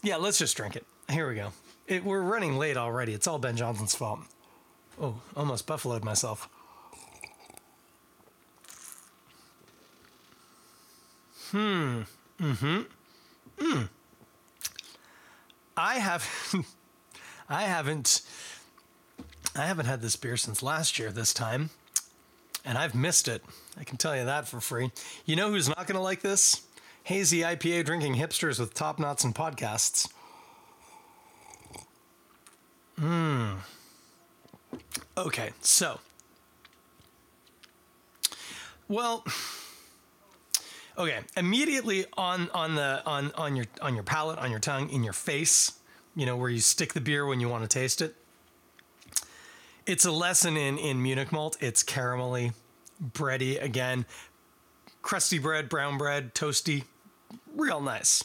yeah, 0.04 0.18
let's 0.18 0.38
just 0.38 0.56
drink 0.56 0.76
it. 0.76 0.86
Here 1.10 1.28
we 1.28 1.36
go. 1.36 1.52
It, 1.88 2.06
we're 2.06 2.22
running 2.22 2.58
late 2.58 2.78
already. 2.78 3.14
It's 3.14 3.26
all 3.26 3.40
Ben 3.40 3.58
Johnson's 3.58 3.96
fault. 3.96 4.20
Oh, 5.02 5.20
almost 5.36 5.66
buffaloed 5.66 6.04
myself. 6.04 6.48
Hmm. 11.50 12.04
Mm-hmm. 12.40 12.82
Mm. 13.58 13.90
I 15.78 15.96
have 15.96 16.28
I 17.50 17.64
haven't 17.64 18.22
I 19.56 19.66
haven't 19.66 19.86
had 19.86 20.02
this 20.02 20.16
beer 20.16 20.38
since 20.38 20.62
last 20.62 21.00
year 21.00 21.12
this 21.12 21.34
time. 21.34 21.70
And 22.68 22.80
I've 22.80 22.96
missed 22.96 23.28
it. 23.28 23.44
I 23.78 23.84
can 23.84 23.98
tell 23.98 24.16
you 24.16 24.26
that 24.26 24.48
for 24.48 24.60
free. 24.60 24.92
You 25.26 25.36
know 25.36 25.52
who's 25.52 25.70
not 25.70 25.86
to 25.96 26.02
like 26.02 26.22
this? 26.22 26.64
hazy 27.06 27.42
IPA 27.42 27.86
drinking 27.86 28.16
hipsters 28.16 28.60
with 28.60 28.74
top 28.74 29.00
knots 29.00 29.24
and 29.24 29.34
podcasts. 29.34 30.12
Hmm. 33.00 33.54
Okay, 35.16 35.52
so. 35.62 36.00
Well, 38.88 39.24
okay. 40.98 41.20
Immediately 41.38 42.06
on 42.18 42.50
on 42.54 42.76
the 42.76 43.02
on 43.06 43.32
on 43.36 43.56
your 43.56 43.66
on 43.82 43.94
your 43.96 44.04
palate, 44.04 44.40
on 44.40 44.52
your 44.52 44.60
tongue, 44.60 44.90
in 44.90 45.04
your 45.04 45.14
face, 45.14 45.74
you 46.16 46.26
know 46.26 46.38
where 46.38 46.50
you 46.50 46.60
stick 46.60 46.94
the 46.94 47.02
beer 47.02 47.26
when 47.26 47.40
you 47.40 47.50
want 47.50 47.64
to 47.64 47.68
taste 47.68 48.02
it. 48.02 48.16
It's 49.86 50.06
a 50.06 50.12
lesson 50.12 50.58
in 50.58 50.78
in 50.78 51.02
Munich 51.02 51.32
malt. 51.32 51.58
It's 51.60 51.84
caramelly, 51.84 52.54
bready 53.14 53.62
again, 53.62 54.06
crusty 55.02 55.40
bread, 55.40 55.70
brown 55.70 55.98
bread, 55.98 56.34
toasty, 56.34 56.84
real 57.54 57.82
nice. 57.82 58.24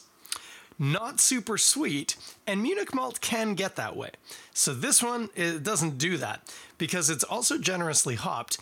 Not 0.78 1.20
super 1.20 1.58
sweet, 1.58 2.16
and 2.46 2.62
Munich 2.62 2.94
malt 2.94 3.20
can 3.20 3.52
get 3.52 3.76
that 3.76 3.96
way. 3.96 4.12
So 4.54 4.72
this 4.72 5.02
one 5.02 5.28
it 5.36 5.62
doesn't 5.62 5.98
do 5.98 6.16
that 6.16 6.54
because 6.78 7.10
it's 7.10 7.24
also 7.24 7.58
generously 7.58 8.14
hopped. 8.14 8.58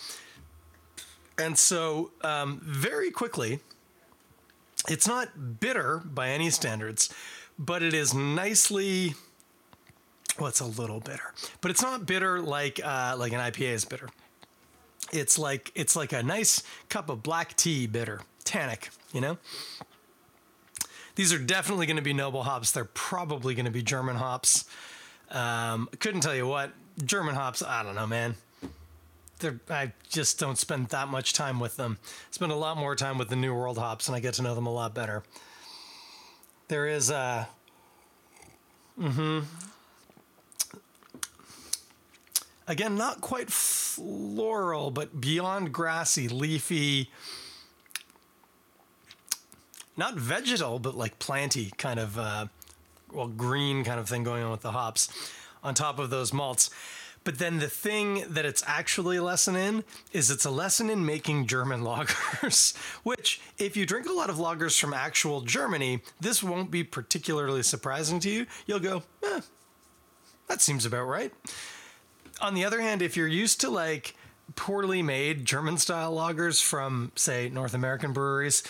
And 1.39 1.57
so, 1.57 2.11
um, 2.23 2.61
very 2.65 3.13
quickly, 3.13 3.61
it's 4.89 5.07
not 5.07 5.61
bitter 5.61 6.03
by 6.05 6.31
any 6.31 6.51
standards, 6.51 7.13
but 7.59 7.83
it 7.83 7.95
is 7.95 8.15
nicely. 8.15 9.15
Well, 10.39 10.49
it's 10.49 10.61
a 10.61 10.67
little 10.67 11.01
bitter, 11.01 11.35
but 11.61 11.71
it's 11.71 11.83
not 11.83 12.07
bitter 12.07 12.41
like 12.41 12.81
uh, 12.83 13.17
like 13.19 13.33
an 13.33 13.41
IPA 13.41 13.73
is 13.73 13.85
bitter. 13.85 14.09
It's 15.13 15.39
like 15.39 15.73
it's 15.75 15.97
like 15.97 16.13
a 16.13 16.23
nice 16.23 16.63
cup 16.89 17.09
of 17.09 17.23
black 17.23 17.57
tea 17.57 17.87
bitter, 17.87 18.21
tannic, 18.45 18.91
you 19.13 19.21
know. 19.21 19.39
These 21.17 21.33
are 21.33 21.39
definitely 21.39 21.87
going 21.87 21.97
to 21.97 22.03
be 22.03 22.13
noble 22.13 22.45
hops. 22.45 22.71
They're 22.71 22.85
probably 22.85 23.55
going 23.55 23.65
to 23.65 23.73
be 23.73 23.83
German 23.83 24.15
hops. 24.15 24.67
Um, 25.31 25.89
couldn't 25.99 26.21
tell 26.21 26.35
you 26.35 26.47
what 26.47 26.71
German 27.05 27.35
hops. 27.35 27.61
I 27.61 27.83
don't 27.83 27.97
know, 27.97 28.07
man. 28.07 28.37
I 29.71 29.93
just 30.09 30.39
don't 30.39 30.59
spend 30.59 30.89
that 30.89 31.09
much 31.09 31.33
time 31.33 31.61
with 31.61 31.77
them. 31.77 31.99
Spend 32.31 32.53
a 32.53 32.57
lot 32.57 32.77
more 32.77 32.95
time 32.95 33.19
with 33.19 33.29
the 33.29 33.37
New 33.37 33.55
World 33.55 33.79
hops, 33.79 34.09
and 34.09 34.17
I 34.17 34.21
get 34.21 34.35
to 34.35 34.43
know 34.43 34.55
them 34.55 34.67
a 34.67 34.73
lot 34.73 34.95
better. 34.95 35.23
There 36.69 36.87
is 36.87 37.11
a. 37.11 37.49
Mm-hmm. 39.01 39.41
Again, 42.67 42.97
not 42.97 43.23
quite 43.23 43.51
floral, 43.51 44.91
but 44.91 45.21
beyond 45.21 45.73
grassy, 45.73 46.29
leafy. 46.29 47.11
Not 49.97 50.15
vegetal, 50.15 50.79
but 50.79 50.95
like 50.95 51.19
planty 51.19 51.73
kind 51.79 51.99
of, 51.99 52.19
uh, 52.19 52.47
well, 53.13 53.27
green 53.27 53.85
kind 53.85 53.99
of 53.99 54.09
thing 54.09 54.23
going 54.23 54.43
on 54.43 54.51
with 54.51 54.61
the 54.61 54.73
hops 54.73 55.09
on 55.65 55.75
top 55.75 55.99
of 55.99 56.11
those 56.11 56.33
malts. 56.33 56.71
But 57.29 57.39
then 57.39 57.59
the 57.59 57.69
thing 57.69 58.25
that 58.31 58.47
it's 58.47 58.65
actually 58.67 59.19
a 59.19 59.23
lesson 59.23 59.55
in 59.55 59.85
is 60.15 60.31
it's 60.31 60.47
a 60.47 60.51
lesson 60.51 60.89
in 60.89 61.05
making 61.05 61.47
German 61.47 61.83
lagers, 61.85 62.75
which, 63.03 63.43
if 63.59 63.77
you 63.77 63.85
drink 63.85 64.09
a 64.09 64.15
lot 64.15 64.31
of 64.31 64.37
lagers 64.37 64.81
from 64.81 64.95
actual 64.95 65.43
Germany, 65.43 66.01
this 66.19 66.43
won't 66.43 66.71
be 66.71 66.83
particularly 66.83 67.63
surprising 67.63 68.19
to 68.21 68.31
you. 68.31 68.47
You'll 68.67 68.79
go, 68.79 69.03
eh, 69.23 69.43
that 70.47 70.63
seems 70.63 70.87
about 70.87 71.03
right. 71.03 71.31
On 72.41 72.55
the 72.55 72.65
other 72.65 72.81
hand, 72.81 73.03
if 73.03 73.15
you're 73.15 73.27
used 73.27 73.61
to 73.61 73.69
like 73.69 74.15
poorly 74.57 75.03
made 75.03 75.45
German 75.45 75.77
style 75.77 76.15
lagers 76.15 76.63
from, 76.63 77.13
say, 77.15 77.51
North 77.51 77.75
American 77.75 78.15
breweries 78.15 78.63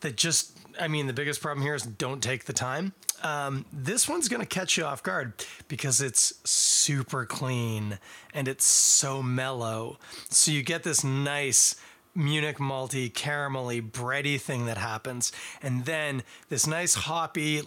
that 0.00 0.16
just 0.16 0.58
I 0.78 0.88
mean, 0.88 1.06
the 1.06 1.12
biggest 1.12 1.40
problem 1.40 1.64
here 1.64 1.74
is 1.74 1.84
don't 1.84 2.22
take 2.22 2.44
the 2.44 2.52
time. 2.52 2.92
Um, 3.22 3.64
this 3.72 4.08
one's 4.08 4.28
going 4.28 4.40
to 4.40 4.46
catch 4.46 4.76
you 4.76 4.84
off 4.84 5.02
guard 5.02 5.32
because 5.68 6.00
it's 6.00 6.34
super 6.48 7.24
clean 7.24 7.98
and 8.32 8.48
it's 8.48 8.64
so 8.64 9.22
mellow. 9.22 9.98
So 10.30 10.50
you 10.50 10.62
get 10.62 10.82
this 10.82 11.04
nice 11.04 11.76
Munich 12.14 12.58
malty, 12.58 13.10
caramelly, 13.12 13.90
bready 13.90 14.40
thing 14.40 14.66
that 14.66 14.78
happens. 14.78 15.32
And 15.62 15.84
then 15.84 16.22
this 16.48 16.66
nice 16.66 16.94
hoppy, 16.94 17.62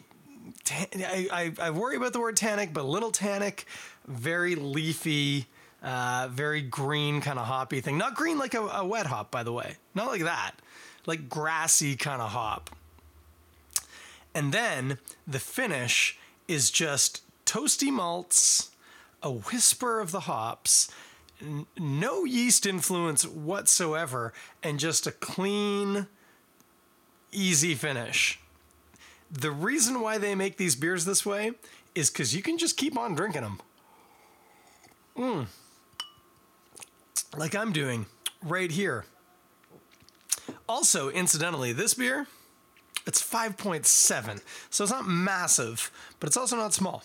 I, 0.72 1.28
I, 1.32 1.54
I 1.60 1.70
worry 1.72 1.98
about 1.98 2.14
the 2.14 2.20
word 2.20 2.38
tannic, 2.38 2.74
but 2.74 2.82
a 2.82 2.88
little 2.88 3.12
tannic, 3.12 3.66
very 4.08 4.56
leafy, 4.56 5.48
uh, 5.84 6.30
very 6.32 6.62
green 6.62 7.20
kind 7.22 7.38
of 7.40 7.46
hoppy 7.46 7.82
thing. 7.82 7.98
Not 7.98 8.16
green 8.16 8.38
like 8.38 8.54
a, 8.54 8.62
a 8.62 8.86
wet 8.86 9.06
hop, 9.06 9.32
by 9.32 9.44
the 9.44 9.52
way. 9.52 9.76
Not 9.94 10.08
like 10.08 10.24
that. 10.24 10.54
Like 11.06 11.30
grassy 11.30 11.96
kind 11.96 12.22
of 12.22 12.30
hop. 12.30 12.70
And 14.38 14.54
then 14.54 15.00
the 15.26 15.40
finish 15.40 16.16
is 16.48 16.70
just 16.70 17.24
toasty 17.48 17.92
malts, 17.92 18.70
a 19.24 19.32
whisper 19.32 20.00
of 20.00 20.12
the 20.12 20.20
hops, 20.20 20.92
n- 21.42 21.66
no 21.76 22.24
yeast 22.24 22.68
influence 22.68 23.26
whatsoever, 23.26 24.34
and 24.62 24.80
just 24.80 25.08
a 25.08 25.12
clean, 25.12 26.06
easy 27.32 27.74
finish. 27.74 28.40
The 29.32 29.50
reason 29.50 30.02
why 30.02 30.20
they 30.20 30.36
make 30.36 30.58
these 30.58 30.76
beers 30.76 31.06
this 31.06 31.26
way 31.26 31.54
is 31.96 32.12
because 32.12 32.36
you 32.36 32.44
can 32.44 32.60
just 32.60 32.78
keep 32.78 32.96
on 32.96 33.16
drinking 33.16 33.42
them. 33.42 33.60
Mm. 35.18 35.48
Like 37.36 37.56
I'm 37.56 37.74
doing 37.74 38.06
right 38.44 38.70
here. 38.70 39.06
Also, 40.70 41.10
incidentally, 41.10 41.74
this 41.74 41.96
beer 41.96 42.28
it's 43.08 43.24
5.7. 43.24 44.42
So 44.70 44.84
it's 44.84 44.92
not 44.92 45.08
massive, 45.08 45.92
but 46.20 46.28
it's 46.28 46.38
also 46.38 46.58
not 46.58 46.74
small. 46.74 47.04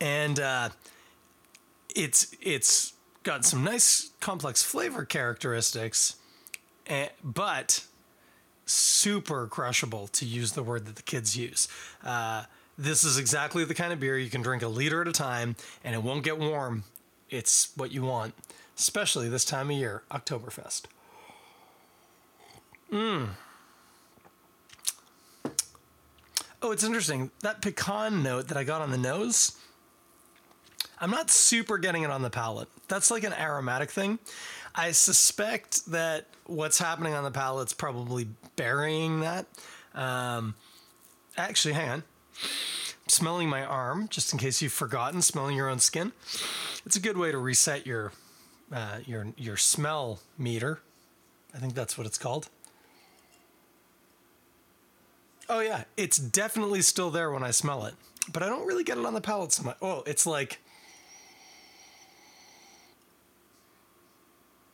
And 0.00 0.40
uh, 0.40 0.70
it's 1.94 2.34
it's 2.40 2.94
got 3.24 3.44
some 3.44 3.64
nice 3.64 4.10
complex 4.20 4.62
flavor 4.62 5.04
characteristics, 5.04 6.16
eh, 6.86 7.08
but 7.22 7.84
super 8.64 9.46
crushable 9.46 10.06
to 10.08 10.24
use 10.24 10.52
the 10.52 10.62
word 10.62 10.86
that 10.86 10.96
the 10.96 11.02
kids 11.02 11.36
use. 11.36 11.68
Uh, 12.04 12.44
this 12.76 13.02
is 13.02 13.18
exactly 13.18 13.64
the 13.64 13.74
kind 13.74 13.92
of 13.92 13.98
beer 13.98 14.16
you 14.16 14.30
can 14.30 14.40
drink 14.40 14.62
a 14.62 14.68
liter 14.68 15.02
at 15.02 15.08
a 15.08 15.12
time 15.12 15.56
and 15.82 15.94
it 15.94 16.02
won't 16.02 16.22
get 16.22 16.38
warm. 16.38 16.84
It's 17.28 17.72
what 17.76 17.90
you 17.90 18.02
want, 18.02 18.34
especially 18.78 19.28
this 19.28 19.44
time 19.44 19.70
of 19.70 19.76
year, 19.76 20.04
Oktoberfest. 20.10 20.82
Mmm. 22.92 23.30
Oh, 26.60 26.72
it's 26.72 26.82
interesting. 26.82 27.30
That 27.40 27.62
pecan 27.62 28.22
note 28.22 28.48
that 28.48 28.56
I 28.56 28.64
got 28.64 28.80
on 28.82 28.90
the 28.90 28.98
nose, 28.98 29.56
I'm 31.00 31.10
not 31.10 31.30
super 31.30 31.78
getting 31.78 32.02
it 32.02 32.10
on 32.10 32.22
the 32.22 32.30
palate. 32.30 32.68
That's 32.88 33.10
like 33.10 33.22
an 33.22 33.32
aromatic 33.32 33.90
thing. 33.90 34.18
I 34.74 34.90
suspect 34.92 35.86
that 35.86 36.26
what's 36.46 36.78
happening 36.78 37.14
on 37.14 37.24
the 37.24 37.30
palate's 37.30 37.72
probably 37.72 38.28
burying 38.56 39.20
that. 39.20 39.46
Um, 39.94 40.56
actually, 41.36 41.74
hang 41.74 41.90
on. 41.90 42.02
I'm 42.42 43.08
smelling 43.08 43.48
my 43.48 43.64
arm, 43.64 44.08
just 44.08 44.32
in 44.32 44.38
case 44.38 44.60
you've 44.60 44.72
forgotten, 44.72 45.22
smelling 45.22 45.56
your 45.56 45.68
own 45.68 45.78
skin. 45.78 46.12
It's 46.84 46.96
a 46.96 47.00
good 47.00 47.16
way 47.16 47.30
to 47.32 47.38
reset 47.38 47.86
your 47.86 48.12
uh, 48.72 48.98
your 49.06 49.28
your 49.36 49.56
smell 49.56 50.20
meter. 50.36 50.80
I 51.54 51.58
think 51.58 51.74
that's 51.74 51.96
what 51.96 52.06
it's 52.06 52.18
called. 52.18 52.48
Oh 55.48 55.60
yeah, 55.60 55.84
it's 55.96 56.18
definitely 56.18 56.82
still 56.82 57.10
there 57.10 57.30
when 57.30 57.42
I 57.42 57.50
smell 57.50 57.84
it, 57.86 57.94
but 58.32 58.42
I 58.42 58.46
don't 58.46 58.66
really 58.66 58.84
get 58.84 58.98
it 58.98 59.06
on 59.06 59.14
the 59.14 59.20
palate 59.20 59.52
so 59.52 59.62
much. 59.62 59.76
Oh, 59.80 60.02
it's 60.06 60.26
like. 60.26 60.60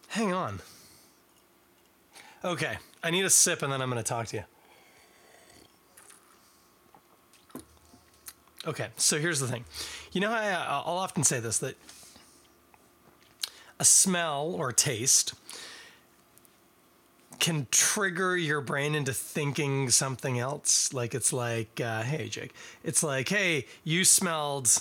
Hang 0.09 0.33
on. 0.33 0.61
Okay, 2.45 2.76
I 3.02 3.11
need 3.11 3.25
a 3.25 3.31
sip 3.31 3.62
and 3.62 3.73
then 3.73 3.81
I'm 3.81 3.90
going 3.90 4.02
to 4.02 4.09
talk 4.09 4.26
to 4.28 4.37
you. 4.37 4.45
Okay, 8.66 8.88
so 8.97 9.19
here's 9.19 9.40
the 9.40 9.49
thing. 9.49 9.64
You 10.12 10.21
know 10.21 10.31
I, 10.31 10.52
uh, 10.52 10.83
I'll 10.87 10.99
often 10.99 11.23
say 11.23 11.40
this 11.40 11.59
that 11.59 11.76
a 13.78 13.85
smell 13.85 14.54
or 14.57 14.73
taste 14.73 15.35
can 17.38 17.67
trigger 17.71 18.37
your 18.37 18.61
brain 18.61 18.95
into 18.95 19.12
thinking 19.12 19.91
something 19.91 20.38
else. 20.38 20.93
Like 20.93 21.14
it's 21.14 21.33
like, 21.33 21.81
uh, 21.81 22.03
hey, 22.03 22.29
Jake, 22.29 22.53
it's 22.83 23.03
like, 23.03 23.29
hey, 23.29 23.67
you 23.83 24.05
smelled. 24.05 24.81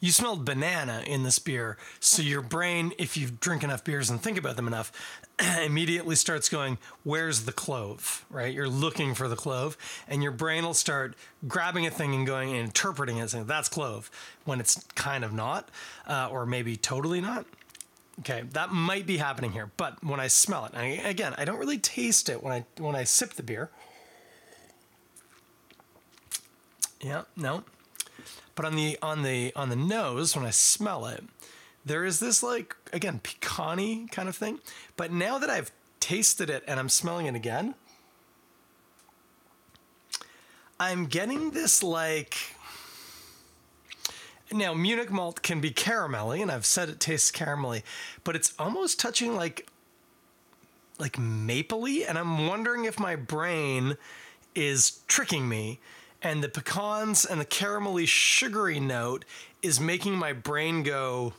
You 0.00 0.10
smelled 0.10 0.44
banana 0.44 1.02
in 1.06 1.22
this 1.22 1.38
beer, 1.38 1.78
so 1.98 2.20
your 2.20 2.42
brain, 2.42 2.92
if 2.98 3.16
you 3.16 3.30
drink 3.40 3.62
enough 3.62 3.84
beers 3.84 4.10
and 4.10 4.20
think 4.20 4.36
about 4.36 4.56
them 4.56 4.66
enough, 4.66 4.92
immediately 5.64 6.14
starts 6.14 6.50
going, 6.50 6.76
Where's 7.04 7.46
the 7.46 7.52
clove? 7.52 8.22
Right? 8.28 8.52
You're 8.52 8.68
looking 8.68 9.14
for 9.14 9.28
the 9.28 9.36
clove, 9.36 9.78
and 10.06 10.22
your 10.22 10.32
brain 10.32 10.62
will 10.62 10.74
start 10.74 11.16
grabbing 11.48 11.86
a 11.86 11.90
thing 11.90 12.14
and 12.14 12.26
going 12.26 12.50
and 12.50 12.58
interpreting 12.58 13.16
it, 13.16 13.30
saying, 13.30 13.46
That's 13.46 13.70
clove, 13.70 14.10
when 14.44 14.60
it's 14.60 14.84
kind 14.94 15.24
of 15.24 15.32
not, 15.32 15.70
uh, 16.06 16.28
or 16.30 16.44
maybe 16.44 16.76
totally 16.76 17.22
not 17.22 17.46
Okay, 18.20 18.44
that 18.52 18.70
might 18.70 19.06
be 19.06 19.16
happening 19.16 19.52
here, 19.52 19.70
but 19.76 20.02
when 20.04 20.20
I 20.20 20.28
smell 20.28 20.66
it, 20.66 20.72
I, 20.74 20.84
again, 20.84 21.34
I 21.36 21.44
don't 21.44 21.58
really 21.58 21.78
taste 21.78 22.28
it 22.28 22.42
when 22.42 22.52
I 22.52 22.64
when 22.80 22.94
I 22.94 23.04
sip 23.04 23.32
the 23.32 23.42
beer. 23.42 23.70
Yeah, 27.00 27.22
no. 27.36 27.64
But 28.54 28.64
on 28.66 28.76
the 28.76 28.98
on 29.02 29.22
the 29.22 29.52
on 29.56 29.68
the 29.68 29.76
nose, 29.76 30.36
when 30.36 30.46
I 30.46 30.50
smell 30.50 31.06
it, 31.06 31.24
there 31.84 32.04
is 32.04 32.20
this 32.20 32.42
like 32.42 32.76
again 32.92 33.20
pecan 33.22 34.08
kind 34.08 34.28
of 34.28 34.36
thing. 34.36 34.60
But 34.96 35.12
now 35.12 35.38
that 35.38 35.50
I've 35.50 35.72
tasted 35.98 36.50
it 36.50 36.62
and 36.68 36.78
I'm 36.78 36.88
smelling 36.88 37.26
it 37.26 37.34
again, 37.34 37.74
I'm 40.78 41.06
getting 41.06 41.50
this 41.50 41.82
like 41.82 42.53
now 44.54 44.72
Munich 44.72 45.10
malt 45.10 45.42
can 45.42 45.60
be 45.60 45.70
caramelly, 45.70 46.40
and 46.40 46.50
I've 46.50 46.64
said 46.64 46.88
it 46.88 47.00
tastes 47.00 47.30
caramelly, 47.30 47.82
but 48.22 48.36
it's 48.36 48.54
almost 48.58 48.98
touching 49.00 49.34
like 49.34 49.68
like 50.98 51.16
mapley, 51.16 52.08
and 52.08 52.16
I'm 52.16 52.46
wondering 52.46 52.84
if 52.84 53.00
my 53.00 53.16
brain 53.16 53.96
is 54.54 55.00
tricking 55.08 55.48
me, 55.48 55.80
and 56.22 56.42
the 56.42 56.48
pecans 56.48 57.24
and 57.24 57.40
the 57.40 57.44
caramelly 57.44 58.06
sugary 58.06 58.78
note 58.78 59.24
is 59.60 59.80
making 59.80 60.14
my 60.14 60.32
brain 60.32 60.84
go 60.84 61.32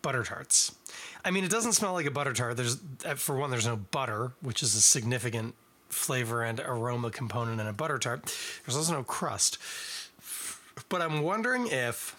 butter 0.00 0.22
tarts. 0.22 0.76
I 1.24 1.32
mean, 1.32 1.42
it 1.42 1.50
doesn't 1.50 1.72
smell 1.72 1.92
like 1.92 2.06
a 2.06 2.10
butter 2.10 2.32
tart. 2.32 2.56
There's 2.56 2.78
uh, 3.04 3.16
for 3.16 3.36
one, 3.36 3.50
there's 3.50 3.66
no 3.66 3.76
butter, 3.76 4.32
which 4.40 4.62
is 4.62 4.74
a 4.76 4.80
significant 4.80 5.54
flavor 5.88 6.44
and 6.44 6.60
aroma 6.60 7.10
component 7.10 7.60
in 7.60 7.66
a 7.66 7.72
butter 7.72 7.98
tart. 7.98 8.32
There's 8.64 8.76
also 8.76 8.92
no 8.92 9.02
crust. 9.02 9.58
But 10.88 11.02
I'm 11.02 11.22
wondering 11.22 11.66
if 11.66 12.14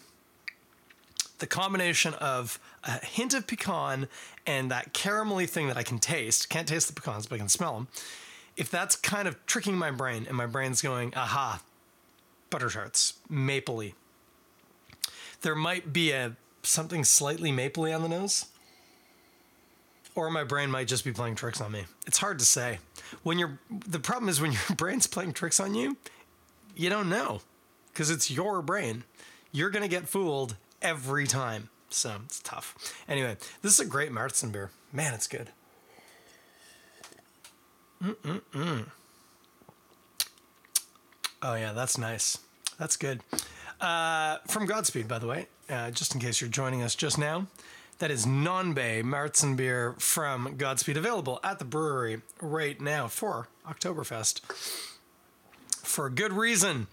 the 1.39 1.48
combination 1.48 2.13
of 2.15 2.60
a 2.84 3.03
hint 3.05 3.34
of 3.34 3.48
pecan 3.48 4.08
and 4.46 4.72
that 4.72 4.93
caramelly 4.93 5.50
thing 5.50 5.67
that 5.67 5.77
I 5.77 5.84
can 5.84 6.00
taste, 6.00 6.50
can't 6.50 6.67
taste 6.67 6.88
the 6.88 7.00
pecans, 7.00 7.25
but 7.27 7.36
I 7.36 7.38
can 7.39 7.50
smell 7.50 7.74
them, 7.74 7.88
if 8.58 8.69
that's 8.69 8.96
kind 8.96 9.27
of 9.27 9.46
tricking 9.46 9.77
my 9.77 9.91
brain 9.91 10.25
and 10.27 10.36
my 10.36 10.46
brain's 10.46 10.81
going, 10.81 11.13
aha, 11.15 11.62
butter 12.50 12.69
tarts, 12.69 13.13
mapley. 13.31 13.93
There 15.41 15.55
might 15.55 15.93
be 15.93 16.12
a 16.12 16.36
something 16.63 17.03
slightly 17.03 17.51
mapley 17.51 17.96
on 17.96 18.01
the 18.01 18.10
nose. 18.10 18.46
Or 20.15 20.29
my 20.29 20.43
brain 20.43 20.69
might 20.69 20.88
just 20.88 21.05
be 21.05 21.12
playing 21.12 21.36
tricks 21.36 21.62
on 21.62 21.72
me. 21.72 21.86
It's 22.05 22.17
hard 22.17 22.39
to 22.39 22.46
say. 22.46 22.79
When 23.24 23.39
you're 23.39 23.60
the 23.69 24.00
problem 24.00 24.27
is 24.27 24.41
when 24.41 24.51
your 24.69 24.75
brain's 24.75 25.08
playing 25.08 25.34
tricks 25.34 25.60
on 25.60 25.75
you, 25.75 25.98
you 26.75 26.89
don't 26.89 27.10
know. 27.10 27.41
Because 27.93 28.10
it's 28.10 28.29
your 28.29 28.62
brain. 28.62 29.03
You're 29.51 29.69
gonna 29.69 29.88
get 29.88 30.08
fooled 30.08 30.55
every 30.81 31.27
time. 31.27 31.69
So 31.89 32.15
it's 32.25 32.39
tough. 32.41 32.75
Anyway, 33.07 33.38
this 33.62 33.74
is 33.74 33.79
a 33.79 33.86
great 33.86 34.12
Märzen 34.12 34.51
beer. 34.51 34.69
Man, 34.93 35.13
it's 35.13 35.27
good. 35.27 35.50
Mm-mm-mm. 38.03 38.86
Oh, 41.41 41.55
yeah, 41.55 41.74
that's 41.74 41.98
nice. 41.98 42.38
That's 42.77 42.95
good. 42.95 43.21
Uh, 43.81 44.38
from 44.48 44.65
Godspeed, 44.65 45.07
by 45.07 45.19
the 45.19 45.27
way, 45.27 45.48
uh, 45.69 45.91
just 45.91 46.13
in 46.13 46.21
case 46.21 46.41
you're 46.41 46.50
joining 46.50 46.81
us 46.81 46.95
just 46.95 47.17
now, 47.17 47.48
that 48.00 48.12
is 48.12 48.25
Nonbay 48.25 49.03
Märzen 49.03 49.55
beer 49.55 49.95
from 50.00 50.55
Godspeed, 50.57 50.98
available 50.98 51.39
at 51.43 51.59
the 51.59 51.65
brewery 51.65 52.21
right 52.41 52.79
now 52.79 53.07
for 53.07 53.48
Oktoberfest. 53.67 54.41
For 55.83 56.09
good 56.09 56.33
reason. 56.33 56.88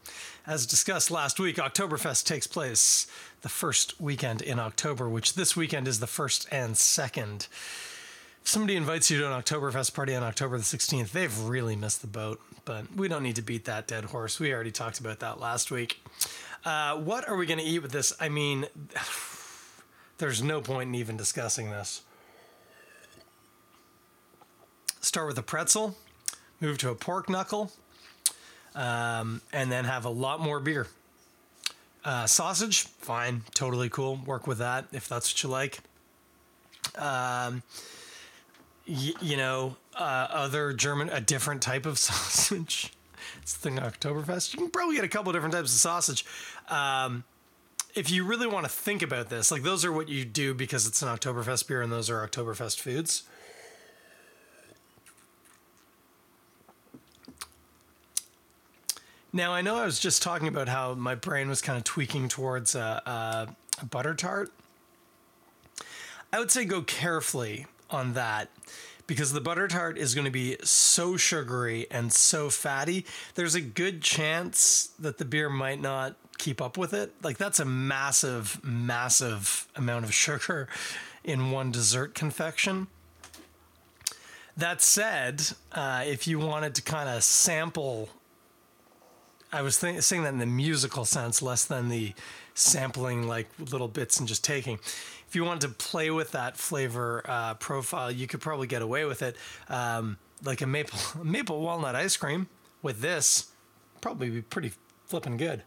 As 0.46 0.64
discussed 0.64 1.10
last 1.10 1.40
week, 1.40 1.56
Oktoberfest 1.56 2.24
takes 2.24 2.46
place 2.46 3.06
the 3.46 3.50
first 3.50 4.00
weekend 4.00 4.42
in 4.42 4.58
October, 4.58 5.08
which 5.08 5.34
this 5.34 5.54
weekend 5.54 5.86
is 5.86 6.00
the 6.00 6.06
first 6.08 6.48
and 6.50 6.76
second. 6.76 7.46
If 8.42 8.48
somebody 8.48 8.74
invites 8.74 9.08
you 9.08 9.20
to 9.20 9.32
an 9.32 9.40
Oktoberfest 9.40 9.94
party 9.94 10.16
on 10.16 10.24
October 10.24 10.58
the 10.58 10.64
16th, 10.64 11.12
they've 11.12 11.38
really 11.42 11.76
missed 11.76 12.00
the 12.00 12.08
boat. 12.08 12.40
But 12.64 12.92
we 12.96 13.06
don't 13.06 13.22
need 13.22 13.36
to 13.36 13.42
beat 13.42 13.64
that 13.66 13.86
dead 13.86 14.06
horse. 14.06 14.40
We 14.40 14.52
already 14.52 14.72
talked 14.72 14.98
about 14.98 15.20
that 15.20 15.38
last 15.38 15.70
week. 15.70 16.02
Uh, 16.64 16.96
what 16.96 17.28
are 17.28 17.36
we 17.36 17.46
going 17.46 17.60
to 17.60 17.64
eat 17.64 17.78
with 17.78 17.92
this? 17.92 18.12
I 18.18 18.28
mean, 18.30 18.66
there's 20.18 20.42
no 20.42 20.60
point 20.60 20.88
in 20.88 20.96
even 20.96 21.16
discussing 21.16 21.70
this. 21.70 22.02
Start 25.00 25.28
with 25.28 25.38
a 25.38 25.42
pretzel, 25.42 25.96
move 26.60 26.78
to 26.78 26.90
a 26.90 26.96
pork 26.96 27.30
knuckle, 27.30 27.70
um, 28.74 29.40
and 29.52 29.70
then 29.70 29.84
have 29.84 30.04
a 30.04 30.10
lot 30.10 30.40
more 30.40 30.58
beer. 30.58 30.88
Uh, 32.06 32.24
sausage, 32.24 32.82
fine, 32.82 33.42
totally 33.52 33.88
cool. 33.88 34.14
Work 34.24 34.46
with 34.46 34.58
that 34.58 34.86
if 34.92 35.08
that's 35.08 35.32
what 35.32 35.42
you 35.42 35.48
like. 35.48 35.80
Um, 36.96 37.64
y- 38.86 39.12
you 39.20 39.36
know, 39.36 39.74
uh, 39.98 40.28
other 40.30 40.72
German, 40.72 41.08
a 41.08 41.20
different 41.20 41.62
type 41.62 41.84
of 41.84 41.98
sausage. 41.98 42.92
it's 43.42 43.54
the 43.54 43.58
thing 43.70 43.78
Oktoberfest. 43.78 44.52
You 44.54 44.60
can 44.60 44.70
probably 44.70 44.94
get 44.94 45.04
a 45.04 45.08
couple 45.08 45.32
different 45.32 45.52
types 45.52 45.72
of 45.74 45.80
sausage. 45.80 46.24
Um, 46.68 47.24
if 47.96 48.08
you 48.08 48.24
really 48.24 48.46
want 48.46 48.64
to 48.66 48.70
think 48.70 49.02
about 49.02 49.28
this, 49.28 49.50
like 49.50 49.64
those 49.64 49.84
are 49.84 49.92
what 49.92 50.08
you 50.08 50.24
do 50.24 50.54
because 50.54 50.86
it's 50.86 51.02
an 51.02 51.08
Oktoberfest 51.08 51.66
beer 51.66 51.82
and 51.82 51.90
those 51.90 52.08
are 52.08 52.24
Oktoberfest 52.24 52.78
foods. 52.78 53.24
Now, 59.36 59.52
I 59.52 59.60
know 59.60 59.76
I 59.76 59.84
was 59.84 59.98
just 59.98 60.22
talking 60.22 60.48
about 60.48 60.66
how 60.66 60.94
my 60.94 61.14
brain 61.14 61.50
was 61.50 61.60
kind 61.60 61.76
of 61.76 61.84
tweaking 61.84 62.28
towards 62.28 62.74
a, 62.74 63.02
a, 63.82 63.84
butter 63.84 64.14
tart. 64.14 64.50
I 66.32 66.38
would 66.38 66.50
say 66.50 66.64
go 66.64 66.80
carefully 66.80 67.66
on 67.90 68.14
that 68.14 68.48
because 69.06 69.34
the 69.34 69.42
butter 69.42 69.68
tart 69.68 69.98
is 69.98 70.14
going 70.14 70.24
to 70.24 70.30
be 70.30 70.56
so 70.64 71.18
sugary 71.18 71.86
and 71.90 72.10
so 72.14 72.48
fatty. 72.48 73.04
There's 73.34 73.54
a 73.54 73.60
good 73.60 74.00
chance 74.00 74.86
that 74.98 75.18
the 75.18 75.26
beer 75.26 75.50
might 75.50 75.82
not 75.82 76.16
keep 76.38 76.62
up 76.62 76.78
with 76.78 76.94
it. 76.94 77.12
Like, 77.22 77.36
that's 77.36 77.60
a 77.60 77.66
massive, 77.66 78.58
massive 78.64 79.68
amount 79.76 80.06
of 80.06 80.14
sugar 80.14 80.66
in 81.24 81.50
one 81.50 81.70
dessert 81.70 82.14
confection. 82.14 82.86
That 84.56 84.80
said, 84.80 85.42
uh, 85.72 86.04
if 86.06 86.26
you 86.26 86.38
wanted 86.38 86.74
to 86.76 86.80
kind 86.80 87.10
of 87.10 87.22
sample 87.22 88.08
I 89.52 89.62
was 89.62 89.78
th- 89.78 90.02
saying 90.02 90.24
that 90.24 90.30
in 90.32 90.38
the 90.38 90.46
musical 90.46 91.04
sense, 91.04 91.40
less 91.40 91.64
than 91.64 91.88
the 91.88 92.14
sampling 92.54 93.28
like 93.28 93.48
little 93.70 93.88
bits 93.88 94.18
and 94.18 94.28
just 94.28 94.42
taking. 94.44 94.74
If 95.28 95.34
you 95.34 95.44
wanted 95.44 95.62
to 95.62 95.74
play 95.74 96.10
with 96.10 96.32
that 96.32 96.56
flavor 96.56 97.22
uh, 97.26 97.54
profile, 97.54 98.10
you 98.10 98.26
could 98.26 98.40
probably 98.40 98.66
get 98.66 98.82
away 98.82 99.04
with 99.04 99.22
it. 99.22 99.36
Um, 99.68 100.18
like 100.44 100.60
a 100.60 100.66
maple 100.66 100.98
maple 101.24 101.60
walnut 101.60 101.94
ice 101.94 102.16
cream 102.16 102.48
with 102.82 103.00
this, 103.00 103.50
probably 104.00 104.30
be 104.30 104.42
pretty 104.42 104.72
flipping 105.06 105.36
good. 105.36 105.62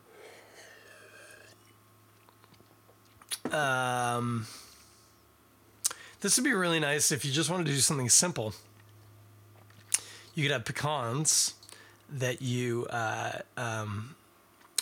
Um, 3.52 4.46
this 6.22 6.38
would 6.38 6.44
be 6.44 6.54
really 6.54 6.80
nice 6.80 7.12
if 7.12 7.26
you 7.26 7.32
just 7.32 7.50
wanted 7.50 7.66
to 7.66 7.72
do 7.72 7.80
something 7.80 8.10
simple. 8.10 8.54
You 10.36 10.44
could 10.44 10.52
have 10.52 10.66
pecans 10.66 11.56
that 12.12 12.42
you 12.42 12.88
uh, 12.90 13.40
um, 13.58 14.16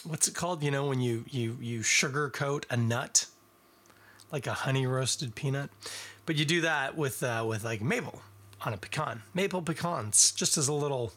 what's 0.06 0.28
it 0.28 0.36
called? 0.36 0.64
You 0.64 0.72
know, 0.72 0.88
when 0.88 1.02
you 1.02 1.26
you 1.30 1.58
you 1.62 1.82
sugarcoat 1.82 2.66
a 2.70 2.78
nut, 2.78 3.28
like 4.32 4.48
a 4.48 4.54
honey 4.54 4.88
roasted 4.88 5.36
peanut, 5.36 5.70
but 6.26 6.36
you 6.36 6.46
do 6.46 6.62
that 6.62 6.98
with 6.98 7.24
uh, 7.24 7.46
with 7.48 7.64
like 7.64 7.82
maple 7.82 8.22
on 8.66 8.74
a 8.74 8.78
pecan, 8.78 9.22
maple 9.34 9.62
pecans, 9.62 10.32
just 10.32 10.58
as 10.58 10.68
a 10.68 10.74
little 10.74 11.14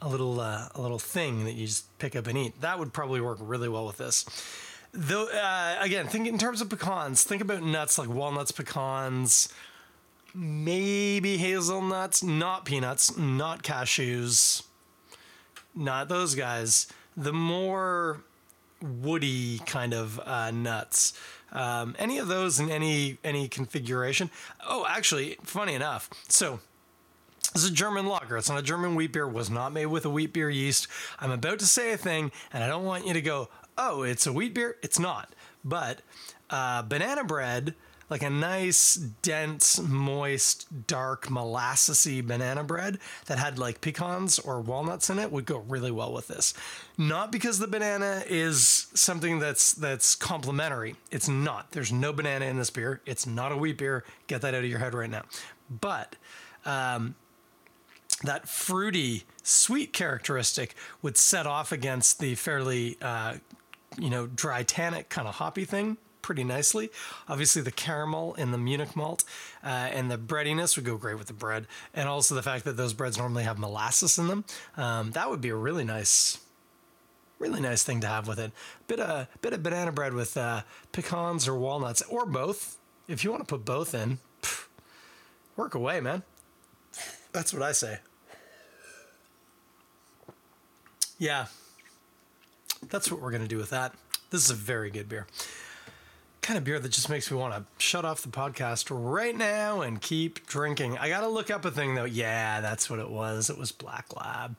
a 0.00 0.08
little 0.08 0.40
uh, 0.40 0.68
a 0.74 0.80
little 0.80 0.98
thing 0.98 1.44
that 1.44 1.52
you 1.52 1.66
just 1.66 1.98
pick 1.98 2.16
up 2.16 2.26
and 2.26 2.36
eat. 2.36 2.60
That 2.60 2.78
would 2.78 2.92
probably 2.92 3.20
work 3.20 3.38
really 3.40 3.68
well 3.68 3.86
with 3.86 3.98
this. 3.98 4.24
Though 4.92 5.26
uh, 5.28 5.76
again, 5.80 6.06
think 6.08 6.26
in 6.26 6.38
terms 6.38 6.60
of 6.60 6.68
pecans. 6.68 7.24
Think 7.24 7.40
about 7.40 7.62
nuts 7.62 7.98
like 7.98 8.08
walnuts, 8.08 8.52
pecans, 8.52 9.48
maybe 10.34 11.38
hazelnuts, 11.38 12.22
not 12.22 12.64
peanuts, 12.64 13.16
not 13.16 13.62
cashews 13.62 14.64
not 15.74 16.08
those 16.08 16.34
guys. 16.34 16.86
The 17.16 17.32
more 17.32 18.22
woody 18.80 19.58
kind 19.60 19.94
of 19.94 20.20
uh, 20.20 20.50
nuts. 20.50 21.12
Um, 21.52 21.94
any 21.98 22.18
of 22.18 22.28
those 22.28 22.58
in 22.58 22.70
any 22.70 23.18
any 23.22 23.48
configuration. 23.48 24.30
Oh, 24.66 24.86
actually, 24.88 25.36
funny 25.42 25.74
enough. 25.74 26.08
So 26.28 26.60
this 27.52 27.64
is 27.64 27.70
a 27.70 27.74
German 27.74 28.06
lager. 28.06 28.38
It's 28.38 28.48
not 28.48 28.58
a 28.58 28.62
German 28.62 28.94
wheat 28.94 29.12
beer. 29.12 29.28
Was 29.28 29.50
not 29.50 29.72
made 29.72 29.86
with 29.86 30.04
a 30.06 30.10
wheat 30.10 30.32
beer 30.32 30.48
yeast. 30.48 30.88
I'm 31.20 31.30
about 31.30 31.58
to 31.58 31.66
say 31.66 31.92
a 31.92 31.96
thing, 31.98 32.32
and 32.52 32.64
I 32.64 32.68
don't 32.68 32.84
want 32.84 33.06
you 33.06 33.12
to 33.12 33.20
go, 33.20 33.50
"Oh, 33.76 34.02
it's 34.02 34.26
a 34.26 34.32
wheat 34.32 34.54
beer." 34.54 34.76
It's 34.82 34.98
not. 34.98 35.34
But 35.64 36.00
uh, 36.48 36.82
banana 36.82 37.24
bread, 37.24 37.74
like 38.12 38.22
a 38.22 38.28
nice, 38.28 38.96
dense, 38.96 39.80
moist, 39.80 40.86
dark, 40.86 41.28
molassesy 41.28 42.24
banana 42.24 42.62
bread 42.62 42.98
that 43.24 43.38
had 43.38 43.58
like 43.58 43.80
pecans 43.80 44.38
or 44.38 44.60
walnuts 44.60 45.08
in 45.08 45.18
it 45.18 45.32
would 45.32 45.46
go 45.46 45.60
really 45.60 45.90
well 45.90 46.12
with 46.12 46.28
this. 46.28 46.52
Not 46.98 47.32
because 47.32 47.58
the 47.58 47.66
banana 47.66 48.22
is 48.28 48.88
something 48.92 49.38
that's 49.38 49.72
that's 49.72 50.14
complementary. 50.14 50.94
It's 51.10 51.26
not. 51.26 51.70
There's 51.70 51.90
no 51.90 52.12
banana 52.12 52.44
in 52.44 52.58
this 52.58 52.68
beer. 52.68 53.00
It's 53.06 53.26
not 53.26 53.50
a 53.50 53.56
wheat 53.56 53.78
beer. 53.78 54.04
Get 54.26 54.42
that 54.42 54.52
out 54.52 54.62
of 54.62 54.68
your 54.68 54.78
head 54.78 54.92
right 54.92 55.08
now. 55.08 55.22
But 55.70 56.16
um, 56.66 57.14
that 58.24 58.46
fruity, 58.46 59.24
sweet 59.42 59.94
characteristic 59.94 60.74
would 61.00 61.16
set 61.16 61.46
off 61.46 61.72
against 61.72 62.20
the 62.20 62.34
fairly, 62.34 62.98
uh, 63.00 63.36
you 63.98 64.10
know, 64.10 64.26
dry 64.26 64.64
tannic 64.64 65.08
kind 65.08 65.26
of 65.26 65.36
hoppy 65.36 65.64
thing 65.64 65.96
pretty 66.22 66.44
nicely. 66.44 66.90
Obviously, 67.28 67.60
the 67.60 67.72
caramel 67.72 68.34
in 68.34 68.52
the 68.52 68.58
Munich 68.58 68.96
malt 68.96 69.24
uh, 69.62 69.66
and 69.66 70.10
the 70.10 70.16
breadiness 70.16 70.76
would 70.76 70.84
go 70.84 70.96
great 70.96 71.18
with 71.18 71.26
the 71.26 71.32
bread, 71.32 71.66
and 71.92 72.08
also 72.08 72.34
the 72.34 72.42
fact 72.42 72.64
that 72.64 72.76
those 72.76 72.94
breads 72.94 73.18
normally 73.18 73.44
have 73.44 73.58
molasses 73.58 74.18
in 74.18 74.28
them. 74.28 74.44
Um, 74.76 75.10
that 75.12 75.28
would 75.28 75.40
be 75.40 75.50
a 75.50 75.56
really 75.56 75.84
nice, 75.84 76.38
really 77.38 77.60
nice 77.60 77.82
thing 77.82 78.00
to 78.00 78.06
have 78.06 78.28
with 78.28 78.38
it. 78.38 78.52
Bit 78.86 79.00
of 79.00 79.26
bit 79.42 79.52
of 79.52 79.62
banana 79.62 79.92
bread 79.92 80.14
with 80.14 80.36
uh, 80.36 80.62
pecans 80.92 81.46
or 81.46 81.56
walnuts 81.56 82.02
or 82.02 82.24
both. 82.24 82.78
If 83.08 83.24
you 83.24 83.30
want 83.30 83.46
to 83.46 83.46
put 83.46 83.64
both 83.64 83.94
in, 83.94 84.18
pff, 84.40 84.68
work 85.56 85.74
away, 85.74 86.00
man. 86.00 86.22
That's 87.32 87.52
what 87.52 87.62
I 87.62 87.72
say. 87.72 87.98
Yeah, 91.18 91.46
that's 92.88 93.10
what 93.10 93.20
we're 93.20 93.30
to 93.30 93.46
do 93.48 93.56
with 93.58 93.70
that. 93.70 93.94
This 94.30 94.44
is 94.44 94.50
a 94.50 94.54
very 94.54 94.90
good 94.90 95.08
beer. 95.08 95.26
Kind 96.42 96.58
of 96.58 96.64
beer 96.64 96.80
that 96.80 96.90
just 96.90 97.08
makes 97.08 97.30
me 97.30 97.36
want 97.36 97.54
to 97.54 97.64
shut 97.78 98.04
off 98.04 98.22
the 98.22 98.28
podcast 98.28 98.88
right 98.90 99.36
now 99.36 99.80
and 99.80 100.00
keep 100.00 100.46
drinking. 100.46 100.98
I 100.98 101.08
got 101.08 101.20
to 101.20 101.28
look 101.28 101.50
up 101.50 101.64
a 101.64 101.70
thing 101.70 101.94
though. 101.94 102.04
Yeah, 102.04 102.60
that's 102.60 102.90
what 102.90 102.98
it 102.98 103.08
was. 103.08 103.48
It 103.48 103.56
was 103.56 103.72
Black 103.72 104.14
Lab. 104.16 104.56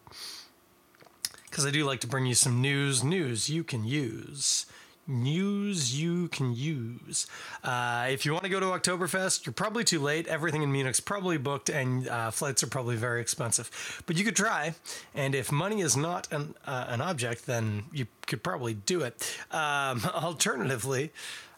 Because 1.44 1.66
I 1.66 1.72
do 1.72 1.84
like 1.84 2.00
to 2.00 2.08
bring 2.08 2.26
you 2.26 2.36
some 2.36 2.62
news, 2.62 3.04
news 3.04 3.50
you 3.50 3.64
can 3.64 3.84
use 3.84 4.66
news 5.08 6.00
you 6.00 6.28
can 6.30 6.54
use. 6.56 7.28
Uh, 7.64 8.08
if 8.10 8.26
you 8.26 8.32
want 8.32 8.44
to 8.44 8.50
go 8.50 8.60
to 8.60 8.68
Oktoberfest, 8.68 9.46
you're 9.46 9.54
probably 9.54 9.84
too 9.84 10.00
late. 10.00 10.28
Everything 10.28 10.64
in 10.64 10.72
Munich's 10.72 11.00
probably 11.00 11.38
booked, 11.38 11.70
and 11.70 12.08
uh, 12.08 12.32
flights 12.32 12.64
are 12.64 12.68
probably 12.68 12.96
very 12.96 13.22
expensive. 13.22 14.04
But 14.06 14.18
you 14.18 14.24
could 14.24 14.36
try, 14.36 14.76
and 15.14 15.36
if 15.36 15.52
money 15.52 15.82
is 15.82 15.98
not 15.98 16.32
an 16.32 16.56
uh, 16.66 16.86
an 16.88 17.02
object, 17.02 17.46
then 17.46 17.84
you 17.92 18.08
could 18.28 18.44
probably 18.44 18.74
do 18.74 19.02
it. 19.02 19.38
Um, 19.52 20.02
alternatively. 20.14 21.12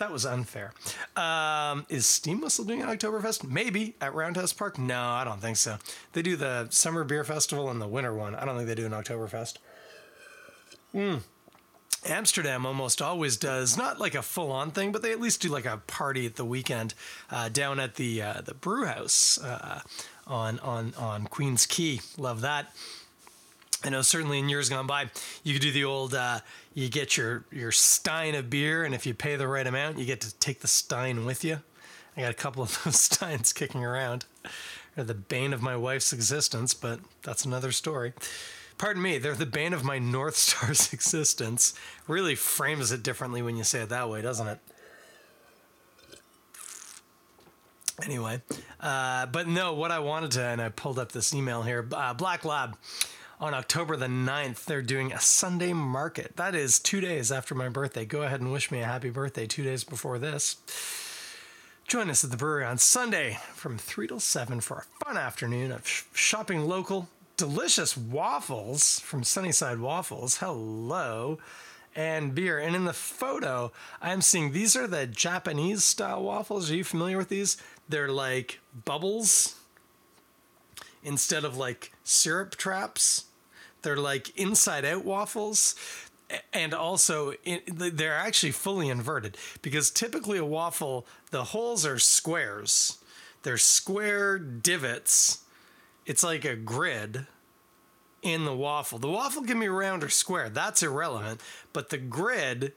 That 0.02 0.12
was 0.12 0.26
unfair. 0.26 0.74
Um, 1.16 1.86
is 1.88 2.08
Steam 2.08 2.42
Whistle 2.42 2.66
doing 2.66 2.82
an 2.82 2.88
Oktoberfest? 2.90 3.48
Maybe 3.48 3.94
at 4.02 4.16
Roundhouse 4.16 4.52
Park. 4.52 4.80
No, 4.80 5.00
I 5.00 5.24
don't 5.24 5.40
think 5.40 5.58
so. 5.58 5.78
They 6.14 6.24
do 6.24 6.36
the 6.36 6.66
summer 6.72 7.04
beer 7.04 7.24
festival 7.24 7.70
and 7.70 7.80
the 7.80 7.88
winter 7.88 8.12
one. 8.12 8.34
I 8.34 8.44
don't 8.44 8.56
think 8.56 8.68
they 8.68 8.74
do 8.74 8.88
an 8.88 8.94
Oktoberfest. 8.94 9.60
Hmm. 10.92 11.18
Amsterdam 12.04 12.66
almost 12.66 13.00
always 13.00 13.38
does 13.38 13.78
not 13.78 14.00
like 14.00 14.16
a 14.16 14.24
full 14.24 14.52
on 14.52 14.72
thing, 14.72 14.92
but 14.92 15.04
they 15.04 15.12
at 15.12 15.22
least 15.22 15.40
do 15.40 15.50
like 15.50 15.66
a 15.66 15.78
party 15.86 16.26
at 16.26 16.36
the 16.36 16.46
weekend 16.46 16.96
uh, 17.30 17.50
down 17.50 17.80
at 17.80 17.94
the 17.94 18.24
uh, 18.24 18.42
the 18.44 18.56
brew 18.56 18.86
house 18.86 19.38
uh, 19.44 19.82
on 20.26 20.58
on 20.62 20.96
on 20.98 21.26
Queens 21.26 21.68
Quay. 21.68 22.00
Love 22.18 22.42
that. 22.42 22.74
I 23.84 23.90
know 23.90 24.02
certainly 24.02 24.40
in 24.40 24.50
years 24.50 24.70
gone 24.70 24.88
by, 24.88 25.10
you 25.44 25.54
could 25.54 25.62
do 25.62 25.72
the 25.72 25.86
old 25.86 26.14
uh, 26.14 26.40
you 26.74 26.90
get 26.90 27.18
your 27.18 27.46
your 27.52 27.72
stein 27.72 28.36
of 28.36 28.50
beer, 28.50 28.84
and 28.84 28.94
if 28.94 29.06
you 29.06 29.14
pay 29.14 29.36
the 29.36 29.48
right 29.48 29.66
amount, 29.66 29.98
you 29.98 30.06
get 30.06 30.22
to 30.22 30.34
take 30.36 30.60
the 30.60 30.68
stein 30.68 31.26
with 31.26 31.44
you. 31.44 31.62
I 32.16 32.22
got 32.22 32.32
a 32.32 32.36
couple 32.36 32.64
of 32.64 32.82
those 32.84 33.00
steins 33.00 33.54
kicking 33.54 33.84
around. 33.84 34.26
They're 34.96 35.06
the 35.06 35.14
bane 35.14 35.54
of 35.54 35.62
my 35.62 35.76
wife's 35.76 36.12
existence, 36.12 36.74
but 36.74 37.00
that's 37.24 37.46
another 37.46 37.72
story 37.72 38.14
pardon 38.82 39.04
me, 39.04 39.20
they're 39.20 39.36
the 39.36 39.46
bane 39.46 39.74
of 39.74 39.84
my 39.84 40.00
North 40.00 40.36
Star's 40.36 40.92
existence. 40.94 41.76
Really 42.08 42.34
frames 42.34 42.92
it 42.92 43.04
differently 43.04 43.44
when 43.44 43.56
you 43.56 43.64
say 43.64 43.82
it 43.82 43.90
that 43.90 44.10
way, 44.10 44.24
doesn't 44.24 44.48
it? 44.48 44.60
Anyway, 48.04 48.42
uh, 48.80 49.28
but 49.28 49.48
no, 49.48 49.74
what 49.74 49.92
I 49.92 50.00
wanted 50.00 50.32
to, 50.32 50.42
and 50.42 50.60
I 50.60 50.70
pulled 50.70 50.98
up 50.98 51.12
this 51.12 51.36
email 51.36 51.62
here 51.62 51.88
uh, 51.92 52.16
Black 52.16 52.44
Lab. 52.44 52.76
On 53.42 53.56
October 53.56 53.98
the 53.98 54.06
9th, 54.06 54.66
they're 54.66 54.84
doing 54.84 55.12
a 55.12 55.20
Sunday 55.20 55.74
market. 55.74 56.38
That 56.38 56.54
is 56.54 56.78
two 56.78 57.02
days 57.02 57.32
after 57.32 57.56
my 57.56 57.70
birthday. 57.70 58.06
Go 58.06 58.22
ahead 58.22 58.40
and 58.40 58.52
wish 58.52 58.70
me 58.70 58.82
a 58.82 58.86
happy 58.86 59.10
birthday 59.10 59.48
two 59.48 59.64
days 59.64 59.84
before 59.84 60.20
this. 60.20 60.58
Join 61.88 62.12
us 62.12 62.24
at 62.24 62.30
the 62.30 62.38
brewery 62.38 62.66
on 62.66 62.78
Sunday 62.78 63.40
from 63.56 63.80
3 63.80 64.10
till 64.10 64.20
7 64.20 64.62
for 64.62 64.78
a 64.78 65.04
fun 65.04 65.18
afternoon 65.18 65.72
of 65.72 65.88
sh- 65.88 66.04
shopping 66.14 66.68
local, 66.68 67.10
delicious 67.36 67.98
waffles 67.98 69.00
from 69.00 69.24
Sunnyside 69.24 69.80
Waffles. 69.80 70.38
Hello. 70.38 71.40
And 71.96 72.36
beer. 72.36 72.60
And 72.60 72.76
in 72.76 72.86
the 72.86 72.94
photo, 72.94 73.72
I'm 74.04 74.22
seeing 74.22 74.52
these 74.52 74.76
are 74.76 74.86
the 74.86 75.08
Japanese 75.08 75.84
style 75.84 76.22
waffles. 76.22 76.70
Are 76.70 76.76
you 76.76 76.84
familiar 76.84 77.18
with 77.18 77.30
these? 77.30 77.58
They're 77.90 78.12
like 78.12 78.60
bubbles 78.86 79.56
instead 81.04 81.44
of 81.44 81.58
like 81.58 81.92
syrup 82.04 82.56
traps. 82.56 83.26
They're 83.82 83.98
like 83.98 84.38
inside 84.38 84.86
out 84.86 85.06
waffles. 85.06 85.76
And 86.54 86.74
also, 86.74 87.34
they're 87.68 88.14
actually 88.14 88.54
fully 88.54 88.88
inverted 88.88 89.38
because 89.62 89.92
typically 89.92 90.38
a 90.38 90.46
waffle, 90.46 91.06
the 91.32 91.44
holes 91.46 91.86
are 91.86 92.00
squares. 92.00 93.00
They're 93.44 93.58
square 93.58 94.40
divots 94.40 95.42
it's 96.06 96.24
like 96.24 96.46
a 96.46 96.56
grid 96.56 97.26
in 98.22 98.46
the 98.46 98.56
waffle. 98.56 99.00
The 99.00 99.10
waffle 99.10 99.44
can 99.44 99.60
be 99.60 99.70
round 99.70 100.04
or 100.04 100.10
square. 100.10 100.50
That's 100.50 100.84
irrelevant. 100.84 101.42
But 101.74 101.90
the 101.90 101.98
grid, 101.98 102.74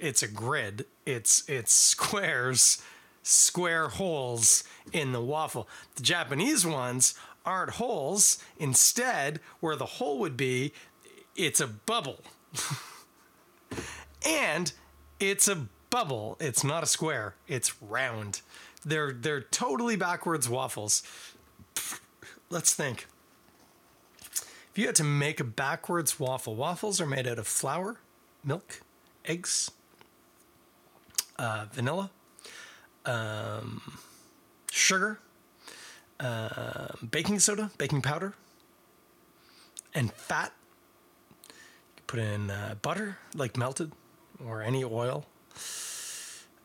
it's 0.00 0.22
a 0.22 0.28
grid. 0.28 0.86
It's 1.04 1.48
it's 1.48 1.72
squares, 1.72 2.82
square 3.22 3.88
holes 3.88 4.64
in 4.92 5.12
the 5.12 5.20
waffle. 5.20 5.68
The 5.96 6.02
Japanese 6.02 6.64
ones 6.64 7.14
aren't 7.44 7.72
holes. 7.72 8.42
Instead, 8.58 9.40
where 9.60 9.76
the 9.76 9.86
hole 9.86 10.18
would 10.18 10.36
be, 10.36 10.72
it's 11.36 11.60
a 11.60 11.66
bubble. 11.66 12.20
and 14.26 14.72
it's 15.18 15.48
a 15.48 15.66
bubble. 15.90 16.36
It's 16.40 16.64
not 16.64 16.82
a 16.82 16.86
square. 16.86 17.34
It's 17.48 17.82
round. 17.82 18.42
They're 18.84 19.12
they're 19.12 19.42
totally 19.42 19.96
backwards 19.96 20.48
waffles 20.48 21.02
let's 22.50 22.74
think. 22.74 23.06
If 24.22 24.72
you 24.78 24.86
had 24.86 24.94
to 24.96 25.04
make 25.04 25.40
a 25.40 25.44
backwards 25.44 26.20
waffle, 26.20 26.54
waffles 26.54 27.00
are 27.00 27.06
made 27.06 27.26
out 27.26 27.38
of 27.38 27.46
flour, 27.46 27.96
milk, 28.44 28.82
eggs, 29.24 29.70
uh, 31.38 31.66
vanilla, 31.72 32.10
um, 33.04 33.98
sugar, 34.70 35.18
uh, 36.20 36.88
baking 37.10 37.38
soda, 37.38 37.70
baking 37.78 38.02
powder, 38.02 38.34
and 39.94 40.12
fat. 40.12 40.52
You 41.96 42.02
put 42.06 42.20
in 42.20 42.50
uh, 42.50 42.76
butter, 42.82 43.18
like 43.34 43.56
melted, 43.56 43.92
or 44.44 44.62
any 44.62 44.84
oil. 44.84 45.26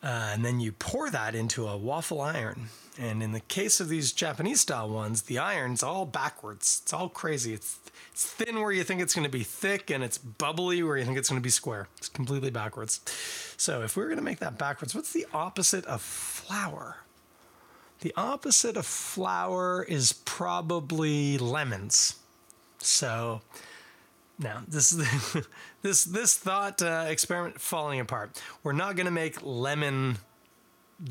Uh, 0.02 0.30
and 0.32 0.44
then 0.44 0.60
you 0.60 0.72
pour 0.72 1.10
that 1.10 1.34
into 1.34 1.66
a 1.66 1.76
waffle 1.76 2.20
iron 2.20 2.68
And 2.98 3.22
in 3.22 3.32
the 3.32 3.40
case 3.40 3.80
of 3.80 3.88
these 3.88 4.12
Japanese 4.12 4.60
style 4.60 4.88
ones, 4.88 5.22
the 5.22 5.38
iron's 5.38 5.82
all 5.82 6.06
backwards. 6.06 6.80
It's 6.82 6.92
all 6.92 7.08
crazy. 7.08 7.52
It's 7.52 7.78
it's 8.12 8.24
thin 8.24 8.60
where 8.60 8.72
you 8.72 8.82
think 8.82 9.02
it's 9.02 9.14
going 9.14 9.26
to 9.26 9.30
be 9.30 9.42
thick, 9.42 9.90
and 9.90 10.02
it's 10.02 10.16
bubbly 10.16 10.82
where 10.82 10.96
you 10.96 11.04
think 11.04 11.18
it's 11.18 11.28
going 11.28 11.40
to 11.40 11.44
be 11.44 11.50
square. 11.50 11.88
It's 11.98 12.08
completely 12.08 12.50
backwards. 12.50 13.00
So 13.58 13.82
if 13.82 13.96
we 13.96 14.02
we're 14.02 14.08
going 14.08 14.18
to 14.18 14.24
make 14.24 14.38
that 14.38 14.56
backwards, 14.56 14.94
what's 14.94 15.12
the 15.12 15.26
opposite 15.34 15.84
of 15.84 16.00
flour? 16.00 16.96
The 18.00 18.12
opposite 18.16 18.76
of 18.76 18.86
flour 18.86 19.82
is 19.82 20.12
probably 20.12 21.38
lemons. 21.38 22.16
So 22.78 23.40
now 24.38 24.62
this 24.68 24.90
this 25.82 26.04
this 26.04 26.36
thought 26.36 26.82
uh, 26.82 27.06
experiment 27.08 27.60
falling 27.60 28.00
apart. 28.00 28.40
We're 28.62 28.72
not 28.72 28.96
going 28.96 29.06
to 29.06 29.12
make 29.12 29.38
lemon 29.42 30.18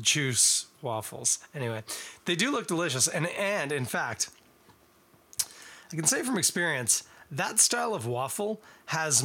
juice 0.00 0.66
waffles. 0.82 1.38
Anyway, 1.54 1.82
they 2.24 2.36
do 2.36 2.50
look 2.50 2.66
delicious, 2.66 3.08
and 3.08 3.26
and 3.28 3.72
in 3.72 3.84
fact, 3.84 4.30
I 5.92 5.96
can 5.96 6.04
say 6.04 6.22
from 6.22 6.38
experience 6.38 7.04
that 7.30 7.58
style 7.58 7.94
of 7.94 8.06
waffle 8.06 8.60
has 8.86 9.24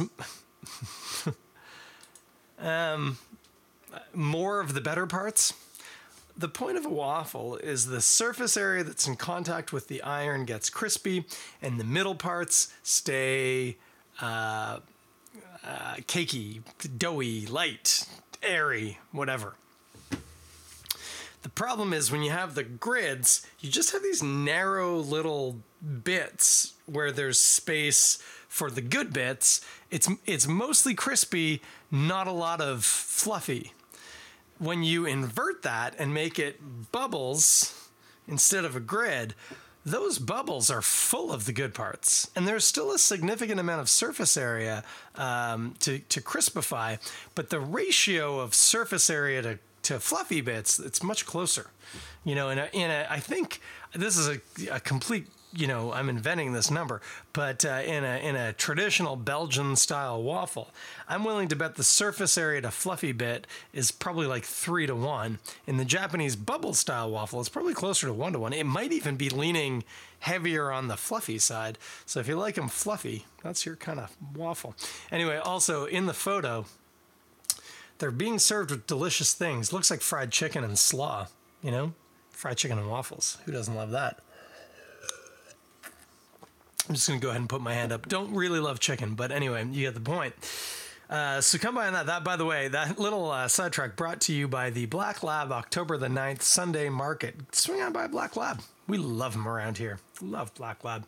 um, 2.58 3.18
more 4.12 4.60
of 4.60 4.74
the 4.74 4.80
better 4.80 5.06
parts. 5.06 5.54
The 6.36 6.48
point 6.48 6.78
of 6.78 6.86
a 6.86 6.88
waffle 6.88 7.56
is 7.56 7.86
the 7.86 8.00
surface 8.00 8.56
area 8.56 8.84
that's 8.84 9.06
in 9.06 9.16
contact 9.16 9.72
with 9.72 9.88
the 9.88 10.02
iron 10.02 10.44
gets 10.44 10.70
crispy, 10.70 11.26
and 11.60 11.78
the 11.78 11.84
middle 11.84 12.14
parts 12.14 12.72
stay 12.82 13.76
uh, 14.20 14.78
uh, 15.64 15.94
cakey, 16.06 16.62
doughy, 16.96 17.46
light, 17.46 18.06
airy, 18.42 18.98
whatever. 19.12 19.54
The 21.42 21.48
problem 21.48 21.92
is 21.92 22.10
when 22.10 22.22
you 22.22 22.30
have 22.30 22.54
the 22.54 22.62
grids, 22.62 23.46
you 23.60 23.68
just 23.68 23.92
have 23.92 24.02
these 24.02 24.22
narrow 24.22 24.96
little 24.96 25.58
bits 26.04 26.74
where 26.86 27.10
there's 27.10 27.38
space 27.38 28.18
for 28.48 28.70
the 28.70 28.80
good 28.80 29.12
bits. 29.12 29.60
It's 29.90 30.08
it's 30.24 30.46
mostly 30.46 30.94
crispy, 30.94 31.60
not 31.90 32.26
a 32.26 32.32
lot 32.32 32.60
of 32.60 32.84
fluffy. 32.84 33.72
When 34.62 34.84
you 34.84 35.06
invert 35.06 35.62
that 35.62 35.96
and 35.98 36.14
make 36.14 36.38
it 36.38 36.60
bubbles 36.92 37.90
instead 38.28 38.64
of 38.64 38.76
a 38.76 38.80
grid, 38.80 39.34
those 39.84 40.20
bubbles 40.20 40.70
are 40.70 40.82
full 40.82 41.32
of 41.32 41.46
the 41.46 41.52
good 41.52 41.74
parts, 41.74 42.30
and 42.36 42.46
there's 42.46 42.64
still 42.64 42.92
a 42.92 42.98
significant 42.98 43.58
amount 43.58 43.80
of 43.80 43.88
surface 43.88 44.36
area 44.36 44.84
um, 45.16 45.74
to 45.80 45.98
to 45.98 46.20
crispify, 46.20 46.98
but 47.34 47.50
the 47.50 47.58
ratio 47.58 48.38
of 48.38 48.54
surface 48.54 49.10
area 49.10 49.42
to 49.42 49.58
to 49.82 49.98
fluffy 49.98 50.40
bits, 50.40 50.78
it's 50.78 51.02
much 51.02 51.26
closer. 51.26 51.70
You 52.22 52.36
know, 52.36 52.50
in 52.50 52.58
a, 52.58 52.68
in 52.72 52.88
a 52.88 53.04
I 53.10 53.18
think 53.18 53.60
this 53.92 54.16
is 54.16 54.28
a, 54.28 54.40
a 54.70 54.78
complete 54.78 55.26
you 55.54 55.66
know 55.66 55.92
I'm 55.92 56.08
inventing 56.08 56.52
this 56.52 56.70
number, 56.70 57.00
but 57.32 57.64
uh, 57.64 57.82
in 57.84 58.04
a 58.04 58.16
in 58.18 58.36
a 58.36 58.52
traditional 58.52 59.16
Belgian 59.16 59.76
style 59.76 60.22
waffle, 60.22 60.70
I'm 61.08 61.24
willing 61.24 61.48
to 61.48 61.56
bet 61.56 61.74
the 61.74 61.84
surface 61.84 62.38
area 62.38 62.60
to 62.62 62.70
fluffy 62.70 63.12
bit 63.12 63.46
is 63.72 63.90
probably 63.90 64.26
like 64.26 64.44
three 64.44 64.86
to 64.86 64.94
one. 64.94 65.38
In 65.66 65.76
the 65.76 65.84
Japanese 65.84 66.36
bubble 66.36 66.74
style 66.74 67.10
waffle, 67.10 67.40
it's 67.40 67.48
probably 67.48 67.74
closer 67.74 68.06
to 68.06 68.12
one 68.12 68.32
to 68.32 68.38
one. 68.38 68.52
It 68.52 68.66
might 68.66 68.92
even 68.92 69.16
be 69.16 69.28
leaning 69.28 69.84
heavier 70.20 70.70
on 70.70 70.88
the 70.88 70.96
fluffy 70.96 71.38
side. 71.38 71.78
So 72.06 72.20
if 72.20 72.28
you 72.28 72.36
like 72.36 72.54
them 72.54 72.68
fluffy, 72.68 73.26
that's 73.42 73.66
your 73.66 73.76
kind 73.76 73.98
of 73.98 74.16
waffle. 74.34 74.74
Anyway, 75.10 75.36
also 75.36 75.84
in 75.84 76.06
the 76.06 76.14
photo, 76.14 76.64
they're 77.98 78.10
being 78.10 78.38
served 78.38 78.70
with 78.70 78.86
delicious 78.86 79.34
things. 79.34 79.72
Looks 79.72 79.90
like 79.90 80.00
fried 80.00 80.30
chicken 80.30 80.64
and 80.64 80.78
slaw, 80.78 81.26
you 81.62 81.70
know? 81.70 81.92
Fried 82.30 82.56
chicken 82.56 82.78
and 82.78 82.88
waffles. 82.88 83.38
Who 83.44 83.52
doesn't 83.52 83.74
love 83.74 83.90
that? 83.90 84.20
I'm 86.88 86.94
just 86.94 87.08
going 87.08 87.20
to 87.20 87.22
go 87.24 87.30
ahead 87.30 87.40
and 87.40 87.48
put 87.48 87.60
my 87.60 87.74
hand 87.74 87.92
up. 87.92 88.08
Don't 88.08 88.34
really 88.34 88.60
love 88.60 88.80
chicken, 88.80 89.14
but 89.14 89.30
anyway, 89.30 89.64
you 89.70 89.82
get 89.86 89.94
the 89.94 90.00
point. 90.00 90.34
Uh, 91.08 91.40
so 91.40 91.58
come 91.58 91.74
by 91.74 91.86
on 91.86 91.92
that. 91.92 92.06
That, 92.06 92.24
by 92.24 92.36
the 92.36 92.44
way, 92.44 92.68
that 92.68 92.98
little 92.98 93.30
uh, 93.30 93.46
sidetrack 93.46 93.96
brought 93.96 94.20
to 94.22 94.32
you 94.32 94.48
by 94.48 94.70
the 94.70 94.86
Black 94.86 95.22
Lab 95.22 95.52
October 95.52 95.96
the 95.98 96.08
9th 96.08 96.42
Sunday 96.42 96.88
Market. 96.88 97.34
Swing 97.54 97.82
on 97.82 97.92
by 97.92 98.06
Black 98.06 98.36
Lab. 98.36 98.62
We 98.88 98.98
love 98.98 99.32
them 99.32 99.46
around 99.46 99.78
here. 99.78 99.98
Love 100.20 100.54
Black 100.54 100.82
Lab. 100.84 101.04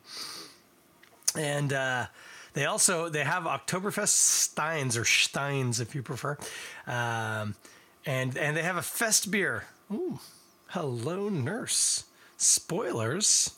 And 1.37 1.73
uh, 1.73 2.07
they 2.53 2.67
also 2.67 3.09
they 3.09 3.25
have 3.25 3.45
Oktoberfest 3.45 4.09
Steins 4.09 4.97
or 4.97 5.05
Steins 5.05 5.81
if 5.81 5.95
you 5.95 6.03
prefer, 6.03 6.39
um, 6.87 7.57
and 8.07 8.37
and 8.37 8.57
they 8.57 8.63
have 8.63 8.77
a 8.77 8.83
Fest 8.83 9.31
beer. 9.31 9.65
Ooh, 9.93 10.21
hello 10.69 11.29
nurse. 11.29 12.05
Spoilers. 12.37 13.51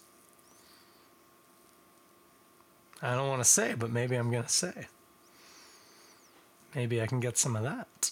I 3.02 3.14
don't 3.14 3.28
want 3.28 3.42
to 3.42 3.48
say, 3.48 3.74
but 3.74 3.90
maybe 3.90 4.16
I'm 4.16 4.30
going 4.30 4.42
to 4.42 4.48
say. 4.48 4.86
Maybe 6.74 7.00
I 7.00 7.06
can 7.06 7.20
get 7.20 7.38
some 7.38 7.56
of 7.56 7.62
that. 7.62 8.10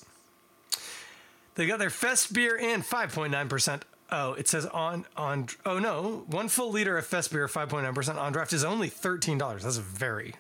They 1.55 1.67
got 1.67 1.79
their 1.79 1.91
Fest 1.91 2.33
beer 2.33 2.57
in 2.57 2.83
5.9%. 2.83 3.83
Oh, 4.11 4.35
it 4.35 4.49
says 4.49 4.67
on 4.67 5.07
on 5.17 5.49
oh 5.65 5.79
no, 5.79 6.25
one 6.27 6.49
full 6.49 6.71
liter 6.71 6.99
of 6.99 7.07
Fest 7.07 7.33
beer 7.33 7.49
5.9% 7.49 8.17
on 8.17 8.33
draft 8.33 8.53
is 8.53 8.63
only 8.63 8.91
$13. 8.91 9.63
That's 9.63 9.79
a 9.79 9.81
very 9.81 10.35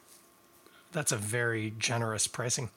that's 0.92 1.12
a 1.12 1.16
very 1.16 1.74
generous 1.78 2.26
pricing. 2.26 2.70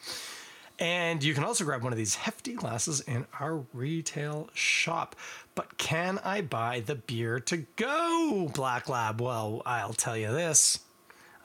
And 0.79 1.23
you 1.23 1.33
can 1.33 1.43
also 1.43 1.63
grab 1.65 1.83
one 1.83 1.91
of 1.91 1.97
these 1.97 2.15
hefty 2.15 2.53
glasses 2.53 3.01
in 3.01 3.25
our 3.39 3.63
retail 3.73 4.49
shop. 4.53 5.15
But 5.55 5.77
can 5.77 6.19
I 6.23 6.41
buy 6.41 6.81
the 6.81 6.95
beer 6.95 7.39
to 7.41 7.57
go, 7.75 8.51
Black 8.53 8.87
Lab? 8.87 9.19
Well, 9.19 9.63
I'll 9.65 9.93
tell 9.93 10.15
you 10.15 10.31
this. 10.31 10.79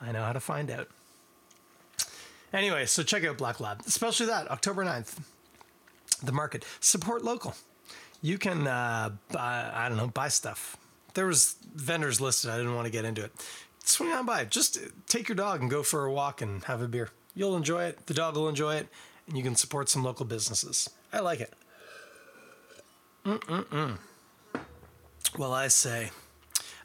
I 0.02 0.12
know 0.12 0.22
how 0.22 0.32
to 0.32 0.40
find 0.40 0.70
out. 0.70 0.88
Anyway, 2.52 2.84
so 2.86 3.02
check 3.02 3.24
out 3.24 3.38
Black 3.38 3.60
Lab, 3.60 3.82
especially 3.86 4.26
that, 4.26 4.50
October 4.50 4.84
9th. 4.84 5.18
The 6.22 6.32
market. 6.32 6.64
Support 6.80 7.24
local. 7.24 7.54
You 8.20 8.36
can, 8.36 8.66
uh, 8.66 9.10
buy, 9.30 9.70
I 9.72 9.88
don't 9.88 9.96
know, 9.96 10.08
buy 10.08 10.28
stuff. 10.28 10.76
There 11.14 11.26
was 11.26 11.56
vendors 11.74 12.20
listed. 12.20 12.50
I 12.50 12.58
didn't 12.58 12.74
want 12.74 12.86
to 12.86 12.92
get 12.92 13.04
into 13.04 13.24
it. 13.24 13.32
Swing 13.84 14.12
on 14.12 14.26
by. 14.26 14.44
Just 14.44 14.78
take 15.08 15.28
your 15.28 15.36
dog 15.36 15.60
and 15.60 15.70
go 15.70 15.82
for 15.82 16.04
a 16.04 16.12
walk 16.12 16.40
and 16.42 16.62
have 16.64 16.82
a 16.82 16.88
beer. 16.88 17.10
You'll 17.34 17.56
enjoy 17.56 17.84
it. 17.84 18.06
The 18.06 18.14
dog 18.14 18.36
will 18.36 18.48
enjoy 18.48 18.76
it. 18.76 18.88
And 19.26 19.36
you 19.36 19.42
can 19.42 19.56
support 19.56 19.88
some 19.88 20.04
local 20.04 20.26
businesses. 20.26 20.90
I 21.12 21.20
like 21.20 21.40
it. 21.40 21.52
Mm-mm-mm. 23.24 23.98
Well, 25.38 25.52
I 25.52 25.68
say, 25.68 26.10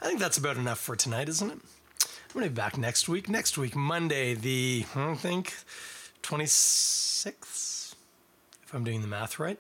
I 0.02 0.06
think 0.06 0.20
that's 0.20 0.38
about 0.38 0.58
enough 0.58 0.80
for 0.80 0.96
tonight, 0.96 1.30
isn't 1.30 1.50
it? 1.52 1.60
I'm 2.38 2.42
going 2.42 2.52
to 2.52 2.54
be 2.54 2.62
back 2.62 2.78
next 2.78 3.10
week. 3.10 3.30
Next 3.30 3.58
week, 3.58 3.76
Monday, 3.76 4.36
the, 4.36 4.86
I 4.96 5.16
think, 5.16 5.56
26th, 6.22 7.96
if 8.62 8.74
I'm 8.76 8.84
doing 8.84 9.02
the 9.02 9.08
math 9.08 9.40
right, 9.40 9.58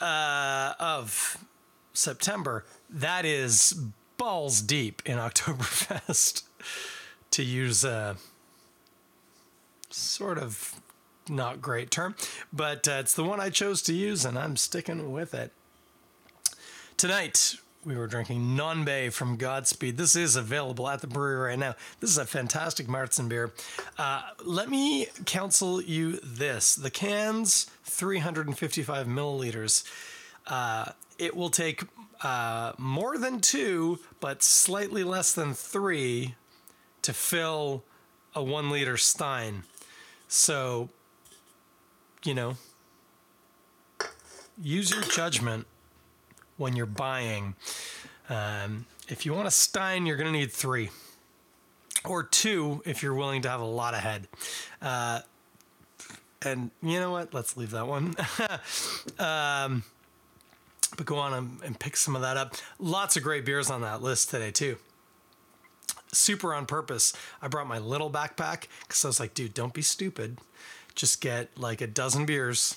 uh, 0.00 0.72
of 0.80 1.44
September. 1.92 2.64
That 2.88 3.26
is 3.26 3.78
balls 4.16 4.62
deep 4.62 5.02
in 5.04 5.18
Oktoberfest, 5.18 6.44
to 7.32 7.42
use 7.42 7.84
a 7.84 8.16
sort 9.90 10.38
of 10.38 10.80
not 11.28 11.60
great 11.60 11.90
term, 11.90 12.14
but 12.50 12.88
uh, 12.88 12.92
it's 13.00 13.12
the 13.12 13.24
one 13.24 13.38
I 13.38 13.50
chose 13.50 13.82
to 13.82 13.92
use, 13.92 14.24
and 14.24 14.38
I'm 14.38 14.56
sticking 14.56 15.12
with 15.12 15.34
it. 15.34 15.52
Tonight, 16.96 17.56
we 17.84 17.96
were 17.96 18.06
drinking 18.06 18.56
Nonbay 18.56 19.12
from 19.12 19.36
Godspeed. 19.36 19.96
This 19.96 20.16
is 20.16 20.36
available 20.36 20.88
at 20.88 21.00
the 21.00 21.06
brewery 21.06 21.50
right 21.50 21.58
now. 21.58 21.74
This 22.00 22.10
is 22.10 22.18
a 22.18 22.24
fantastic 22.24 22.86
Marzen 22.86 23.28
beer. 23.28 23.52
Uh, 23.96 24.22
let 24.44 24.68
me 24.68 25.06
counsel 25.26 25.80
you 25.80 26.18
this 26.22 26.74
the 26.74 26.90
cans, 26.90 27.70
355 27.84 29.06
milliliters. 29.06 29.84
Uh, 30.46 30.92
it 31.18 31.36
will 31.36 31.50
take 31.50 31.84
uh, 32.22 32.72
more 32.78 33.16
than 33.16 33.40
two, 33.40 33.98
but 34.20 34.42
slightly 34.42 35.04
less 35.04 35.32
than 35.32 35.54
three 35.54 36.34
to 37.02 37.12
fill 37.12 37.84
a 38.34 38.42
one 38.42 38.70
liter 38.70 38.96
Stein. 38.96 39.62
So, 40.26 40.88
you 42.24 42.34
know, 42.34 42.56
use 44.60 44.90
your 44.90 45.02
judgment 45.02 45.66
when 46.58 46.76
you're 46.76 46.86
buying. 46.86 47.54
Um, 48.28 48.84
if 49.08 49.24
you 49.24 49.32
want 49.32 49.48
a 49.48 49.50
Stein, 49.50 50.04
you're 50.04 50.16
going 50.16 50.30
to 50.30 50.38
need 50.38 50.52
three 50.52 50.90
or 52.04 52.22
two 52.22 52.82
if 52.84 53.02
you're 53.02 53.14
willing 53.14 53.42
to 53.42 53.48
have 53.48 53.60
a 53.60 53.64
lot 53.64 53.94
of 53.94 54.00
head. 54.00 54.28
Uh, 54.82 55.20
and 56.42 56.70
you 56.82 57.00
know 57.00 57.10
what? 57.10 57.34
Let's 57.34 57.56
leave 57.56 57.70
that 57.70 57.86
one. 57.86 58.14
um, 59.18 59.82
but 60.96 61.06
go 61.06 61.16
on 61.16 61.32
and, 61.34 61.58
and 61.64 61.78
pick 61.78 61.96
some 61.96 62.14
of 62.14 62.22
that 62.22 62.36
up. 62.36 62.54
Lots 62.78 63.16
of 63.16 63.22
great 63.22 63.44
beers 63.44 63.70
on 63.70 63.80
that 63.80 64.02
list 64.02 64.30
today, 64.30 64.50
too. 64.50 64.76
Super 66.12 66.54
on 66.54 66.66
purpose. 66.66 67.12
I 67.42 67.48
brought 67.48 67.66
my 67.66 67.78
little 67.78 68.10
backpack 68.10 68.66
because 68.82 69.04
I 69.04 69.08
was 69.08 69.20
like, 69.20 69.34
dude, 69.34 69.54
don't 69.54 69.74
be 69.74 69.82
stupid. 69.82 70.38
Just 70.94 71.20
get 71.20 71.56
like 71.58 71.80
a 71.80 71.86
dozen 71.86 72.24
beers. 72.24 72.76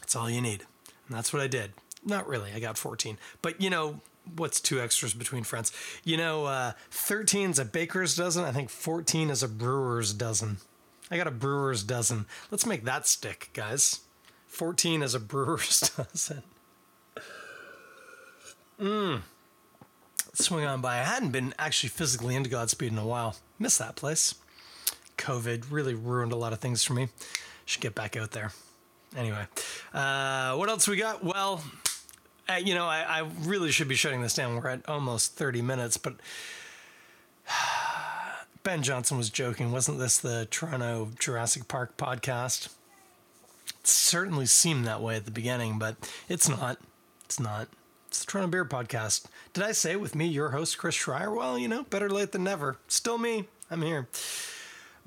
That's 0.00 0.14
all 0.14 0.28
you 0.28 0.40
need. 0.40 0.64
And 1.06 1.16
that's 1.16 1.32
what 1.32 1.40
I 1.40 1.46
did. 1.46 1.72
Not 2.04 2.28
really. 2.28 2.52
I 2.52 2.60
got 2.60 2.78
14. 2.78 3.18
But 3.42 3.60
you 3.60 3.70
know, 3.70 4.00
what's 4.36 4.60
two 4.60 4.80
extras 4.80 5.14
between 5.14 5.44
friends? 5.44 5.72
You 6.04 6.16
know, 6.16 6.46
uh, 6.46 6.72
13 6.90 7.50
is 7.50 7.58
a 7.58 7.64
baker's 7.64 8.16
dozen. 8.16 8.44
I 8.44 8.52
think 8.52 8.70
14 8.70 9.30
is 9.30 9.42
a 9.42 9.48
brewer's 9.48 10.12
dozen. 10.12 10.58
I 11.10 11.16
got 11.16 11.26
a 11.26 11.32
brewer's 11.32 11.82
dozen. 11.82 12.26
Let's 12.50 12.66
make 12.66 12.84
that 12.84 13.06
stick, 13.06 13.50
guys. 13.54 14.00
14 14.46 15.02
is 15.02 15.14
a 15.14 15.20
brewer's 15.20 15.80
dozen. 15.96 16.42
Mmm. 18.80 19.22
Swing 20.34 20.64
on 20.64 20.80
by. 20.80 21.00
I 21.00 21.02
hadn't 21.02 21.30
been 21.30 21.52
actually 21.58 21.88
physically 21.88 22.36
into 22.36 22.48
Godspeed 22.48 22.92
in 22.92 22.98
a 22.98 23.06
while. 23.06 23.36
Miss 23.58 23.78
that 23.78 23.96
place. 23.96 24.34
COVID 25.16 25.64
really 25.70 25.94
ruined 25.94 26.32
a 26.32 26.36
lot 26.36 26.52
of 26.52 26.60
things 26.60 26.84
for 26.84 26.94
me. 26.94 27.08
Should 27.64 27.82
get 27.82 27.94
back 27.94 28.16
out 28.16 28.30
there. 28.30 28.52
Anyway, 29.16 29.46
uh, 29.92 30.54
what 30.54 30.68
else 30.68 30.86
we 30.86 30.96
got? 30.96 31.24
Well, 31.24 31.62
you 32.56 32.74
know, 32.74 32.86
I, 32.86 33.20
I, 33.20 33.30
really 33.42 33.70
should 33.70 33.88
be 33.88 33.94
shutting 33.94 34.22
this 34.22 34.34
down. 34.34 34.56
We're 34.56 34.68
at 34.68 34.88
almost 34.88 35.34
30 35.34 35.62
minutes, 35.62 35.96
but 35.96 36.14
Ben 38.62 38.82
Johnson 38.82 39.18
was 39.18 39.30
joking. 39.30 39.70
Wasn't 39.70 39.98
this 39.98 40.18
the 40.18 40.46
Toronto 40.50 41.10
Jurassic 41.18 41.68
Park 41.68 41.96
podcast? 41.96 42.68
It 43.68 43.86
certainly 43.86 44.46
seemed 44.46 44.86
that 44.86 45.02
way 45.02 45.16
at 45.16 45.24
the 45.26 45.30
beginning, 45.30 45.78
but 45.78 45.96
it's 46.28 46.48
not. 46.48 46.78
It's 47.24 47.38
not. 47.38 47.68
It's 48.06 48.20
the 48.20 48.26
Toronto 48.26 48.50
Beer 48.50 48.64
Podcast. 48.64 49.26
Did 49.52 49.64
I 49.64 49.72
say 49.72 49.94
with 49.96 50.14
me, 50.14 50.26
your 50.26 50.50
host, 50.50 50.78
Chris 50.78 50.96
Schreier? 50.96 51.34
Well, 51.34 51.58
you 51.58 51.68
know, 51.68 51.82
better 51.84 52.08
late 52.08 52.32
than 52.32 52.44
never. 52.44 52.78
Still 52.88 53.18
me. 53.18 53.44
I'm 53.70 53.82
here. 53.82 54.08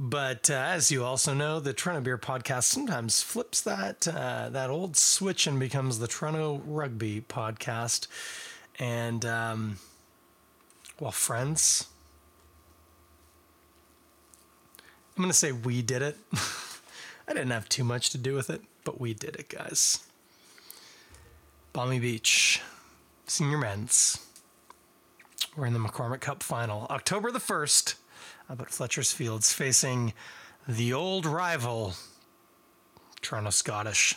But 0.04 0.50
uh, 0.50 0.56
as 0.56 0.90
you 0.90 1.04
also 1.04 1.36
know, 1.36 1.60
the 1.60 1.74
Toronto 1.74 2.02
Beer 2.02 2.18
Podcast 2.18 2.64
sometimes 2.64 3.22
flips 3.22 3.62
that 3.62 4.08
uh, 4.08 4.50
that 4.50 4.72
old 4.72 4.98
switch 4.98 5.46
and 5.46 5.60
becomes 5.60 6.00
the 6.00 6.08
Toronto 6.08 6.64
Rugby 6.66 7.22
Podcast. 7.22 8.08
And 8.80 9.24
um, 9.24 9.78
well, 11.00 11.12
friends, 11.12 11.86
I'm 15.16 15.22
gonna 15.22 15.34
say 15.34 15.52
we 15.52 15.84
did 15.84 16.02
it. 16.02 16.18
I 16.34 17.34
didn't 17.34 17.52
have 17.52 17.70
too 17.70 17.84
much 17.84 18.10
to 18.10 18.18
do 18.18 18.34
with 18.34 18.50
it, 18.50 18.64
but 18.84 19.00
we 19.00 19.14
did 19.14 19.36
it, 19.36 19.50
guys. 19.50 20.04
Balmy 21.74 22.00
Beach, 22.00 22.60
senior 23.28 23.60
men's. 23.60 24.18
We're 25.56 25.68
in 25.68 25.74
the 25.74 25.80
McCormick 25.80 26.22
Cup 26.22 26.42
final, 26.42 26.88
October 26.90 27.30
the 27.30 27.38
1st 27.38 27.96
Uh, 28.49 28.54
up 28.54 28.62
at 28.62 28.69
Fletcher's 28.69 29.12
Fields, 29.12 29.54
facing 29.54 30.13
the 30.67 30.93
old 30.93 31.25
rival, 31.25 31.93
Toronto 33.21 33.49
Scottish. 33.49 34.15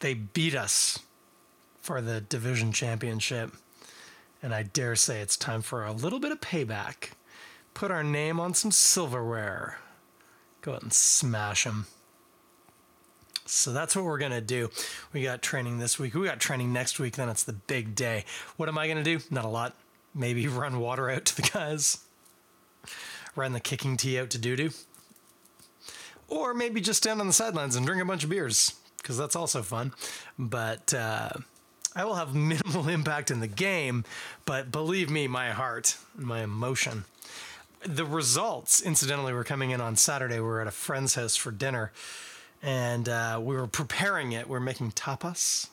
They 0.00 0.14
beat 0.14 0.54
us 0.54 0.98
for 1.80 2.00
the 2.00 2.20
division 2.20 2.72
championship, 2.72 3.52
and 4.42 4.54
I 4.54 4.64
dare 4.64 4.96
say 4.96 5.20
it's 5.20 5.36
time 5.36 5.62
for 5.62 5.84
a 5.84 5.92
little 5.92 6.18
bit 6.20 6.32
of 6.32 6.40
payback. 6.40 7.10
Put 7.74 7.90
our 7.90 8.04
name 8.04 8.38
on 8.40 8.54
some 8.54 8.70
silverware. 8.70 9.78
Go 10.60 10.74
out 10.74 10.82
and 10.82 10.92
smash 10.92 11.64
them. 11.64 11.86
So 13.46 13.72
that's 13.72 13.96
what 13.96 14.04
we're 14.04 14.18
going 14.18 14.32
to 14.32 14.40
do. 14.40 14.70
We 15.12 15.22
got 15.22 15.42
training 15.42 15.78
this 15.78 15.98
week. 15.98 16.14
We 16.14 16.26
got 16.26 16.38
training 16.38 16.72
next 16.72 16.98
week. 17.00 17.16
Then 17.16 17.28
it's 17.28 17.44
the 17.44 17.52
big 17.52 17.94
day. 17.94 18.24
What 18.56 18.68
am 18.68 18.78
I 18.78 18.86
going 18.86 19.02
to 19.02 19.18
do? 19.18 19.24
Not 19.30 19.44
a 19.44 19.48
lot. 19.48 19.74
Maybe 20.14 20.46
run 20.48 20.78
water 20.78 21.10
out 21.10 21.24
to 21.26 21.36
the 21.36 21.48
guys 21.48 21.98
run 23.36 23.52
the 23.52 23.60
kicking 23.60 23.96
tee 23.96 24.18
out 24.18 24.30
to 24.30 24.38
doo 24.38 24.56
doo. 24.56 24.70
Or 26.28 26.54
maybe 26.54 26.80
just 26.80 27.02
stand 27.02 27.20
on 27.20 27.26
the 27.26 27.32
sidelines 27.32 27.76
and 27.76 27.84
drink 27.84 28.00
a 28.00 28.06
bunch 28.06 28.24
of 28.24 28.30
beers, 28.30 28.74
because 28.98 29.18
that's 29.18 29.36
also 29.36 29.62
fun. 29.62 29.92
But 30.38 30.94
uh, 30.94 31.30
I 31.94 32.04
will 32.04 32.14
have 32.14 32.34
minimal 32.34 32.88
impact 32.88 33.30
in 33.30 33.40
the 33.40 33.46
game, 33.46 34.04
but 34.44 34.72
believe 34.72 35.10
me, 35.10 35.28
my 35.28 35.50
heart, 35.50 35.98
my 36.16 36.42
emotion. 36.42 37.04
The 37.84 38.04
results, 38.04 38.80
incidentally, 38.80 39.32
were 39.32 39.44
coming 39.44 39.70
in 39.70 39.80
on 39.80 39.96
Saturday. 39.96 40.36
We 40.36 40.42
were 40.46 40.60
at 40.60 40.68
a 40.68 40.72
friend's 40.72 41.16
house 41.16 41.36
for 41.36 41.50
dinner, 41.50 41.92
and 42.62 43.08
uh, 43.08 43.40
we 43.42 43.56
were 43.56 43.66
preparing 43.66 44.32
it. 44.32 44.48
We 44.48 44.56
are 44.56 44.60
making 44.60 44.92
tapas. 44.92 45.68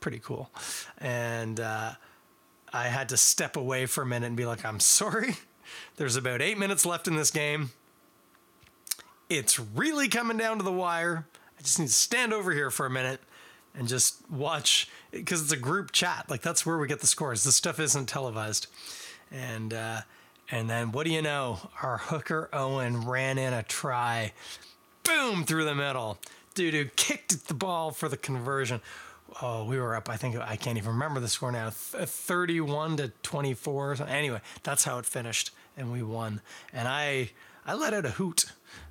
Pretty 0.00 0.18
cool. 0.18 0.50
And 0.98 1.60
uh, 1.60 1.92
I 2.72 2.84
had 2.84 3.10
to 3.10 3.16
step 3.16 3.56
away 3.56 3.86
for 3.86 4.02
a 4.02 4.06
minute 4.06 4.26
and 4.26 4.36
be 4.36 4.46
like, 4.46 4.64
I'm 4.64 4.80
sorry. 4.80 5.36
There's 5.96 6.16
about 6.16 6.42
eight 6.42 6.58
minutes 6.58 6.86
left 6.86 7.08
in 7.08 7.16
this 7.16 7.30
game. 7.30 7.70
It's 9.28 9.58
really 9.58 10.08
coming 10.08 10.36
down 10.36 10.58
to 10.58 10.64
the 10.64 10.72
wire. 10.72 11.26
I 11.58 11.62
just 11.62 11.78
need 11.78 11.88
to 11.88 11.92
stand 11.92 12.32
over 12.32 12.52
here 12.52 12.70
for 12.70 12.86
a 12.86 12.90
minute 12.90 13.20
and 13.74 13.88
just 13.88 14.28
watch 14.30 14.88
because 15.10 15.42
it's 15.42 15.52
a 15.52 15.56
group 15.56 15.92
chat. 15.92 16.26
Like 16.28 16.42
that's 16.42 16.66
where 16.66 16.78
we 16.78 16.86
get 16.86 17.00
the 17.00 17.06
scores. 17.06 17.44
This 17.44 17.56
stuff 17.56 17.80
isn't 17.80 18.06
televised. 18.06 18.66
And 19.30 19.72
uh, 19.72 20.02
and 20.50 20.68
then 20.68 20.92
what 20.92 21.06
do 21.06 21.12
you 21.12 21.22
know? 21.22 21.70
Our 21.82 21.98
hooker 21.98 22.50
Owen 22.52 23.06
ran 23.06 23.38
in 23.38 23.52
a 23.52 23.62
try, 23.62 24.32
boom 25.04 25.44
through 25.44 25.64
the 25.64 25.74
middle. 25.74 26.18
Dude, 26.54 26.94
kicked 26.96 27.48
the 27.48 27.54
ball 27.54 27.92
for 27.92 28.10
the 28.10 28.18
conversion 28.18 28.82
oh, 29.40 29.64
we 29.64 29.78
were 29.78 29.94
up. 29.94 30.08
I 30.08 30.16
think 30.16 30.36
I 30.36 30.56
can't 30.56 30.76
even 30.76 30.90
remember 30.90 31.20
the 31.20 31.28
score 31.28 31.52
now. 31.52 31.70
31 31.70 32.96
to 32.98 33.08
24. 33.22 33.98
Anyway, 34.08 34.40
that's 34.62 34.84
how 34.84 34.98
it 34.98 35.06
finished, 35.06 35.52
and 35.76 35.92
we 35.92 36.02
won. 36.02 36.40
And 36.72 36.88
I, 36.88 37.30
I 37.66 37.74
let 37.74 37.94
out 37.94 38.06
a 38.06 38.10
hoot. 38.10 38.46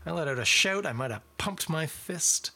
I 0.06 0.12
let 0.12 0.28
out 0.28 0.39
a 0.39 0.46
shout. 0.46 0.86
I 0.86 0.94
might 0.94 1.12
have 1.12 1.24
pumped 1.38 1.70
my 1.70 1.86
fist. 1.86 2.52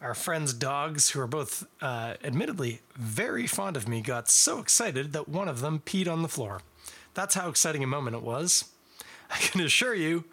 Our 0.00 0.14
friends' 0.14 0.54
dogs, 0.54 1.10
who 1.10 1.20
are 1.20 1.26
both 1.26 1.66
uh, 1.82 2.14
admittedly 2.24 2.80
very 2.96 3.46
fond 3.46 3.76
of 3.76 3.86
me, 3.86 4.00
got 4.00 4.30
so 4.30 4.58
excited 4.58 5.12
that 5.12 5.28
one 5.28 5.48
of 5.48 5.60
them 5.60 5.82
peed 5.84 6.10
on 6.10 6.22
the 6.22 6.28
floor. 6.28 6.62
That's 7.12 7.34
how 7.34 7.48
exciting 7.48 7.84
a 7.84 7.86
moment 7.86 8.16
it 8.16 8.22
was. 8.22 8.70
I 9.30 9.36
can 9.36 9.60
assure 9.60 9.94
you, 9.94 10.18
it 10.18 10.24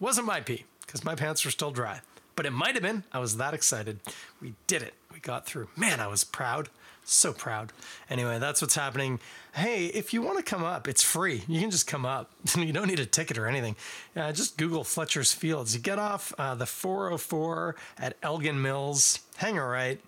wasn't 0.00 0.26
my 0.26 0.40
pee 0.40 0.64
because 0.80 1.04
my 1.04 1.14
pants 1.14 1.44
were 1.44 1.50
still 1.50 1.70
dry, 1.70 2.00
but 2.34 2.44
it 2.44 2.50
might 2.52 2.74
have 2.74 2.82
been. 2.82 3.04
I 3.12 3.20
was 3.20 3.36
that 3.36 3.54
excited. 3.54 4.00
We 4.40 4.54
did 4.66 4.82
it 4.82 4.94
We 5.12 5.20
got 5.20 5.46
through. 5.46 5.68
Man, 5.76 6.00
I 6.00 6.08
was 6.08 6.24
proud. 6.24 6.68
So 7.04 7.32
proud. 7.32 7.72
Anyway, 8.08 8.38
that's 8.38 8.62
what's 8.62 8.74
happening. 8.74 9.20
Hey, 9.54 9.86
if 9.86 10.14
you 10.14 10.22
want 10.22 10.38
to 10.38 10.42
come 10.42 10.64
up, 10.64 10.88
it's 10.88 11.02
free. 11.02 11.42
You 11.46 11.60
can 11.60 11.70
just 11.70 11.86
come 11.86 12.06
up. 12.06 12.30
you 12.56 12.72
don't 12.72 12.88
need 12.88 12.98
a 12.98 13.06
ticket 13.06 13.36
or 13.36 13.46
anything. 13.46 13.76
Uh, 14.16 14.32
just 14.32 14.56
Google 14.56 14.84
Fletcher's 14.84 15.32
Fields. 15.32 15.74
You 15.74 15.80
get 15.80 15.98
off 15.98 16.32
uh, 16.38 16.54
the 16.54 16.66
404 16.66 17.76
at 17.98 18.16
Elgin 18.22 18.60
Mills. 18.60 19.20
Hang 19.36 19.58
a 19.58 19.66
right 19.66 20.00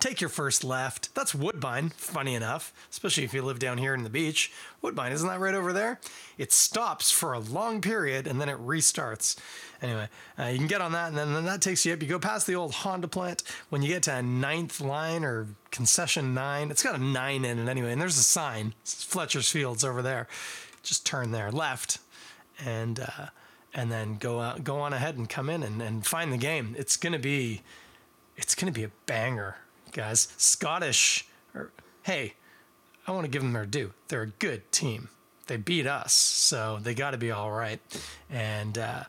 take 0.00 0.20
your 0.20 0.30
first 0.30 0.64
left. 0.64 1.14
That's 1.14 1.34
Woodbine, 1.34 1.90
funny 1.90 2.34
enough, 2.34 2.72
especially 2.90 3.24
if 3.24 3.34
you 3.34 3.42
live 3.42 3.58
down 3.58 3.78
here 3.78 3.94
in 3.94 4.02
the 4.02 4.10
beach. 4.10 4.52
Woodbine, 4.82 5.12
isn't 5.12 5.28
that 5.28 5.40
right 5.40 5.54
over 5.54 5.72
there? 5.72 6.00
It 6.38 6.52
stops 6.52 7.10
for 7.10 7.32
a 7.32 7.38
long 7.38 7.80
period 7.80 8.26
and 8.26 8.40
then 8.40 8.48
it 8.48 8.58
restarts. 8.58 9.36
Anyway, 9.82 10.08
uh, 10.38 10.44
you 10.44 10.58
can 10.58 10.66
get 10.66 10.80
on 10.80 10.92
that 10.92 11.08
and 11.08 11.16
then, 11.16 11.34
then 11.34 11.44
that 11.44 11.62
takes 11.62 11.84
you 11.84 11.92
up. 11.92 12.02
You 12.02 12.08
go 12.08 12.18
past 12.18 12.46
the 12.46 12.54
old 12.54 12.74
Honda 12.74 13.08
plant. 13.08 13.42
When 13.68 13.82
you 13.82 13.88
get 13.88 14.02
to 14.04 14.22
ninth 14.22 14.80
line 14.80 15.24
or 15.24 15.48
concession 15.70 16.34
nine, 16.34 16.70
it's 16.70 16.82
got 16.82 16.94
a 16.94 17.02
nine 17.02 17.44
in 17.44 17.58
it 17.58 17.68
anyway, 17.68 17.92
and 17.92 18.00
there's 18.00 18.18
a 18.18 18.22
sign, 18.22 18.74
Fletcher's 18.84 19.50
Fields 19.50 19.84
over 19.84 20.02
there. 20.02 20.26
Just 20.82 21.04
turn 21.04 21.30
there, 21.30 21.50
left, 21.50 21.98
and 22.64 23.00
uh, 23.00 23.26
and 23.74 23.92
then 23.92 24.16
go 24.16 24.40
out, 24.40 24.64
go 24.64 24.80
on 24.80 24.92
ahead 24.92 25.16
and 25.16 25.28
come 25.28 25.50
in 25.50 25.62
and, 25.62 25.80
and 25.82 26.06
find 26.06 26.32
the 26.32 26.38
game. 26.38 26.74
It's 26.78 26.96
gonna 26.96 27.18
be, 27.18 27.62
it's 28.36 28.54
gonna 28.54 28.72
be 28.72 28.84
a 28.84 28.90
banger 29.06 29.56
guys. 29.92 30.28
Scottish, 30.36 31.26
or, 31.54 31.70
hey, 32.02 32.34
I 33.06 33.12
want 33.12 33.24
to 33.24 33.30
give 33.30 33.42
them 33.42 33.52
their 33.52 33.66
due. 33.66 33.92
They're 34.08 34.22
a 34.22 34.26
good 34.26 34.70
team. 34.72 35.08
They 35.46 35.56
beat 35.56 35.86
us, 35.86 36.12
so 36.12 36.78
they 36.80 36.94
got 36.94 37.10
to 37.10 37.18
be 37.18 37.30
all 37.30 37.50
right. 37.50 37.80
And 38.30 38.78
uh, 38.78 39.04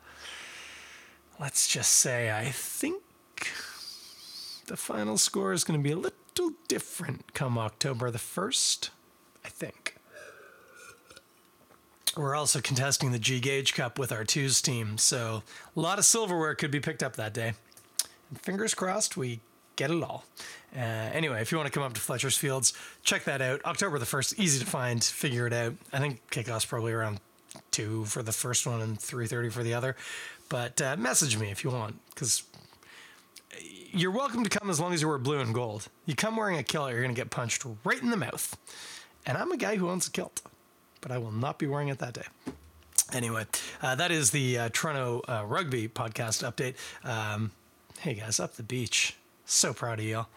let's 1.40 1.68
just 1.68 1.92
say, 1.92 2.32
I 2.32 2.46
think 2.46 3.04
the 4.66 4.78
final 4.78 5.18
score 5.18 5.54
is 5.54 5.64
going 5.64 5.80
to 5.80 5.84
be 5.84 5.92
a 5.92 5.98
little 5.98 6.52
different 6.68 7.34
come 7.34 7.58
October 7.58 8.10
the 8.10 8.18
1st. 8.18 8.90
I 9.44 9.50
think. 9.50 9.96
We're 12.18 12.36
also 12.36 12.60
contesting 12.60 13.12
the 13.12 13.20
G 13.20 13.40
Gauge 13.40 13.74
Cup 13.74 13.98
with 13.98 14.12
our 14.12 14.26
twos 14.26 14.62
team, 14.62 14.98
so 14.98 15.44
a 15.76 15.80
lot 15.80 15.98
of 15.98 16.06
silverware 16.06 16.56
could 16.56 16.72
be 16.72 16.80
picked 16.82 17.02
up 17.04 17.16
that 17.16 17.34
day. 17.34 17.54
And 18.30 18.42
fingers 18.42 18.74
crossed, 18.74 19.16
we 19.16 19.40
get 19.82 19.90
it 19.90 20.04
all. 20.04 20.24
Uh, 20.76 20.80
anyway, 20.80 21.42
if 21.42 21.52
you 21.52 21.58
want 21.58 21.66
to 21.66 21.74
come 21.74 21.84
up 21.84 21.94
to 21.94 22.00
Fletcher's 22.00 22.38
Fields, 22.38 22.74
check 23.04 23.24
that 23.24 23.42
out. 23.42 23.66
October 23.66 23.98
the 23.98 24.06
1st, 24.06 24.40
easy 24.40 24.60
to 24.60 24.66
find, 24.66 25.04
figure 25.04 25.48
it 25.48 25.54
out. 25.54 25.74
I 25.92 25.98
think 25.98 26.22
kickoff's 26.30 26.66
probably 26.66 26.94
around 26.94 27.20
2 27.72 28.06
for 28.06 28.22
the 28.22 28.32
first 28.32 28.68
one 28.68 28.82
and 28.82 29.00
3.30 29.00 29.52
for 29.52 29.64
the 29.64 29.74
other. 29.74 29.96
But 30.50 30.80
uh, 30.80 30.98
message 30.98 31.38
me 31.38 31.50
if 31.50 31.64
you 31.64 31.72
want, 31.72 31.96
because 32.14 32.44
you're 33.92 34.12
welcome 34.12 34.44
to 34.44 34.50
come 34.52 34.70
as 34.70 34.80
long 34.80 34.94
as 34.94 35.02
you 35.02 35.08
wear 35.08 35.18
blue 35.18 35.40
and 35.40 35.54
gold. 35.54 35.88
You 36.06 36.16
come 36.16 36.36
wearing 36.36 36.60
a 36.60 36.64
kilt, 36.64 36.92
you're 36.92 37.02
going 37.02 37.16
to 37.16 37.20
get 37.20 37.32
punched 37.32 37.66
right 37.84 38.02
in 38.02 38.12
the 38.12 38.18
mouth. 38.18 38.56
And 39.26 39.38
I'm 39.38 39.52
a 39.52 39.58
guy 39.58 39.78
who 39.78 39.90
owns 39.90 40.08
a 40.08 40.12
kilt, 40.12 40.42
but 41.02 41.12
I 41.12 41.18
will 41.18 41.32
not 41.32 41.58
be 41.58 41.66
wearing 41.66 41.88
it 41.88 41.98
that 42.00 42.14
day. 42.14 42.54
Anyway, 43.14 43.46
uh, 43.82 43.96
that 43.96 44.12
is 44.12 44.30
the 44.30 44.60
uh, 44.60 44.70
Toronto 44.72 45.22
uh, 45.28 45.44
Rugby 45.46 45.88
podcast 45.88 46.48
update. 46.50 46.76
Um, 47.04 47.52
hey 48.00 48.14
guys, 48.14 48.40
up 48.40 48.54
the 48.54 48.64
beach 48.64 49.16
So 49.52 49.74
proud 49.74 50.00
of 50.00 50.06
y'all. 50.06 50.28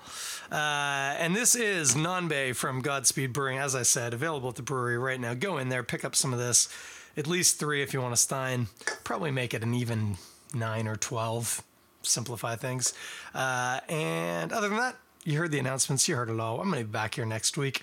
Uh, 0.50 1.14
and 1.20 1.36
this 1.36 1.54
is 1.54 1.94
Nanbe 1.94 2.54
from 2.54 2.80
Godspeed 2.80 3.32
Brewing. 3.32 3.58
As 3.58 3.76
I 3.76 3.82
said, 3.82 4.12
available 4.12 4.48
at 4.48 4.56
the 4.56 4.62
brewery 4.62 4.98
right 4.98 5.20
now. 5.20 5.34
Go 5.34 5.56
in 5.56 5.68
there, 5.68 5.84
pick 5.84 6.04
up 6.04 6.16
some 6.16 6.32
of 6.32 6.40
this. 6.40 6.68
At 7.16 7.28
least 7.28 7.60
three 7.60 7.80
if 7.80 7.94
you 7.94 8.02
want 8.02 8.12
a 8.12 8.16
Stein. 8.16 8.66
Probably 9.04 9.30
make 9.30 9.54
it 9.54 9.62
an 9.62 9.72
even 9.72 10.16
nine 10.52 10.88
or 10.88 10.96
12. 10.96 11.62
Simplify 12.02 12.56
things. 12.56 12.92
Uh, 13.32 13.78
and 13.88 14.52
other 14.52 14.68
than 14.68 14.78
that, 14.78 14.96
you 15.22 15.38
heard 15.38 15.52
the 15.52 15.60
announcements. 15.60 16.08
You 16.08 16.16
heard 16.16 16.28
it 16.28 16.40
all. 16.40 16.60
I'm 16.60 16.68
going 16.68 16.82
to 16.82 16.88
be 16.88 16.92
back 16.92 17.14
here 17.14 17.24
next 17.24 17.56
week. 17.56 17.82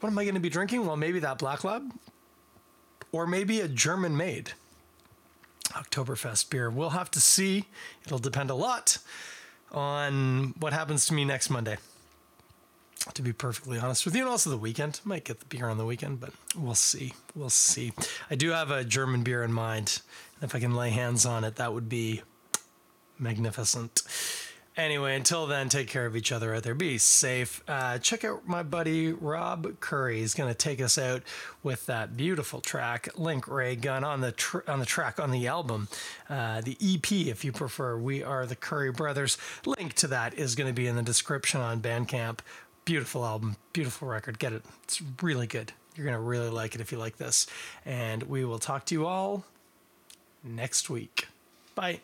What 0.00 0.08
am 0.08 0.18
I 0.18 0.24
going 0.24 0.34
to 0.34 0.40
be 0.40 0.50
drinking? 0.50 0.84
Well, 0.84 0.96
maybe 0.96 1.20
that 1.20 1.38
Black 1.38 1.62
Lab 1.62 1.92
or 3.12 3.28
maybe 3.28 3.60
a 3.60 3.68
German 3.68 4.16
made 4.16 4.50
Oktoberfest 5.68 6.50
beer. 6.50 6.70
We'll 6.70 6.90
have 6.90 7.12
to 7.12 7.20
see. 7.20 7.66
It'll 8.04 8.18
depend 8.18 8.50
a 8.50 8.54
lot 8.54 8.98
on 9.74 10.54
what 10.58 10.72
happens 10.72 11.06
to 11.06 11.14
me 11.14 11.24
next 11.24 11.50
Monday. 11.50 11.76
To 13.12 13.20
be 13.20 13.34
perfectly 13.34 13.78
honest 13.78 14.06
with 14.06 14.14
you, 14.14 14.22
and 14.22 14.30
also 14.30 14.48
the 14.48 14.56
weekend. 14.56 15.00
Might 15.04 15.24
get 15.24 15.40
the 15.40 15.46
beer 15.46 15.68
on 15.68 15.76
the 15.76 15.84
weekend, 15.84 16.20
but 16.20 16.30
we'll 16.56 16.74
see. 16.74 17.12
We'll 17.34 17.50
see. 17.50 17.92
I 18.30 18.34
do 18.34 18.50
have 18.50 18.70
a 18.70 18.82
German 18.82 19.22
beer 19.22 19.42
in 19.42 19.52
mind. 19.52 20.00
If 20.40 20.54
I 20.54 20.58
can 20.58 20.74
lay 20.74 20.88
hands 20.88 21.26
on 21.26 21.44
it, 21.44 21.56
that 21.56 21.74
would 21.74 21.90
be 21.90 22.22
magnificent. 23.18 24.02
Anyway, 24.76 25.14
until 25.14 25.46
then, 25.46 25.68
take 25.68 25.86
care 25.86 26.04
of 26.04 26.16
each 26.16 26.32
other 26.32 26.52
out 26.52 26.64
there. 26.64 26.74
Be 26.74 26.98
safe. 26.98 27.62
Uh, 27.68 27.98
check 27.98 28.24
out 28.24 28.48
my 28.48 28.64
buddy 28.64 29.12
Rob 29.12 29.78
Curry. 29.78 30.18
He's 30.18 30.34
going 30.34 30.48
to 30.48 30.54
take 30.54 30.80
us 30.80 30.98
out 30.98 31.22
with 31.62 31.86
that 31.86 32.16
beautiful 32.16 32.60
track, 32.60 33.08
Link 33.16 33.46
Ray 33.46 33.76
Gun, 33.76 34.02
on 34.02 34.20
the 34.20 34.32
tr- 34.32 34.68
on 34.68 34.80
the 34.80 34.86
track 34.86 35.20
on 35.20 35.30
the 35.30 35.46
album, 35.46 35.86
uh, 36.28 36.60
the 36.60 36.76
EP, 36.82 37.12
if 37.12 37.44
you 37.44 37.52
prefer. 37.52 37.96
We 37.96 38.24
are 38.24 38.46
the 38.46 38.56
Curry 38.56 38.90
Brothers. 38.90 39.38
Link 39.64 39.94
to 39.94 40.08
that 40.08 40.34
is 40.34 40.56
going 40.56 40.68
to 40.68 40.74
be 40.74 40.88
in 40.88 40.96
the 40.96 41.02
description 41.02 41.60
on 41.60 41.80
Bandcamp. 41.80 42.40
Beautiful 42.84 43.24
album, 43.24 43.56
beautiful 43.72 44.08
record. 44.08 44.40
Get 44.40 44.52
it. 44.52 44.64
It's 44.82 45.00
really 45.22 45.46
good. 45.46 45.72
You're 45.94 46.04
going 46.04 46.16
to 46.16 46.20
really 46.20 46.50
like 46.50 46.74
it 46.74 46.80
if 46.80 46.90
you 46.90 46.98
like 46.98 47.16
this. 47.16 47.46
And 47.86 48.24
we 48.24 48.44
will 48.44 48.58
talk 48.58 48.86
to 48.86 48.94
you 48.94 49.06
all 49.06 49.44
next 50.42 50.90
week. 50.90 51.28
Bye. 51.76 52.00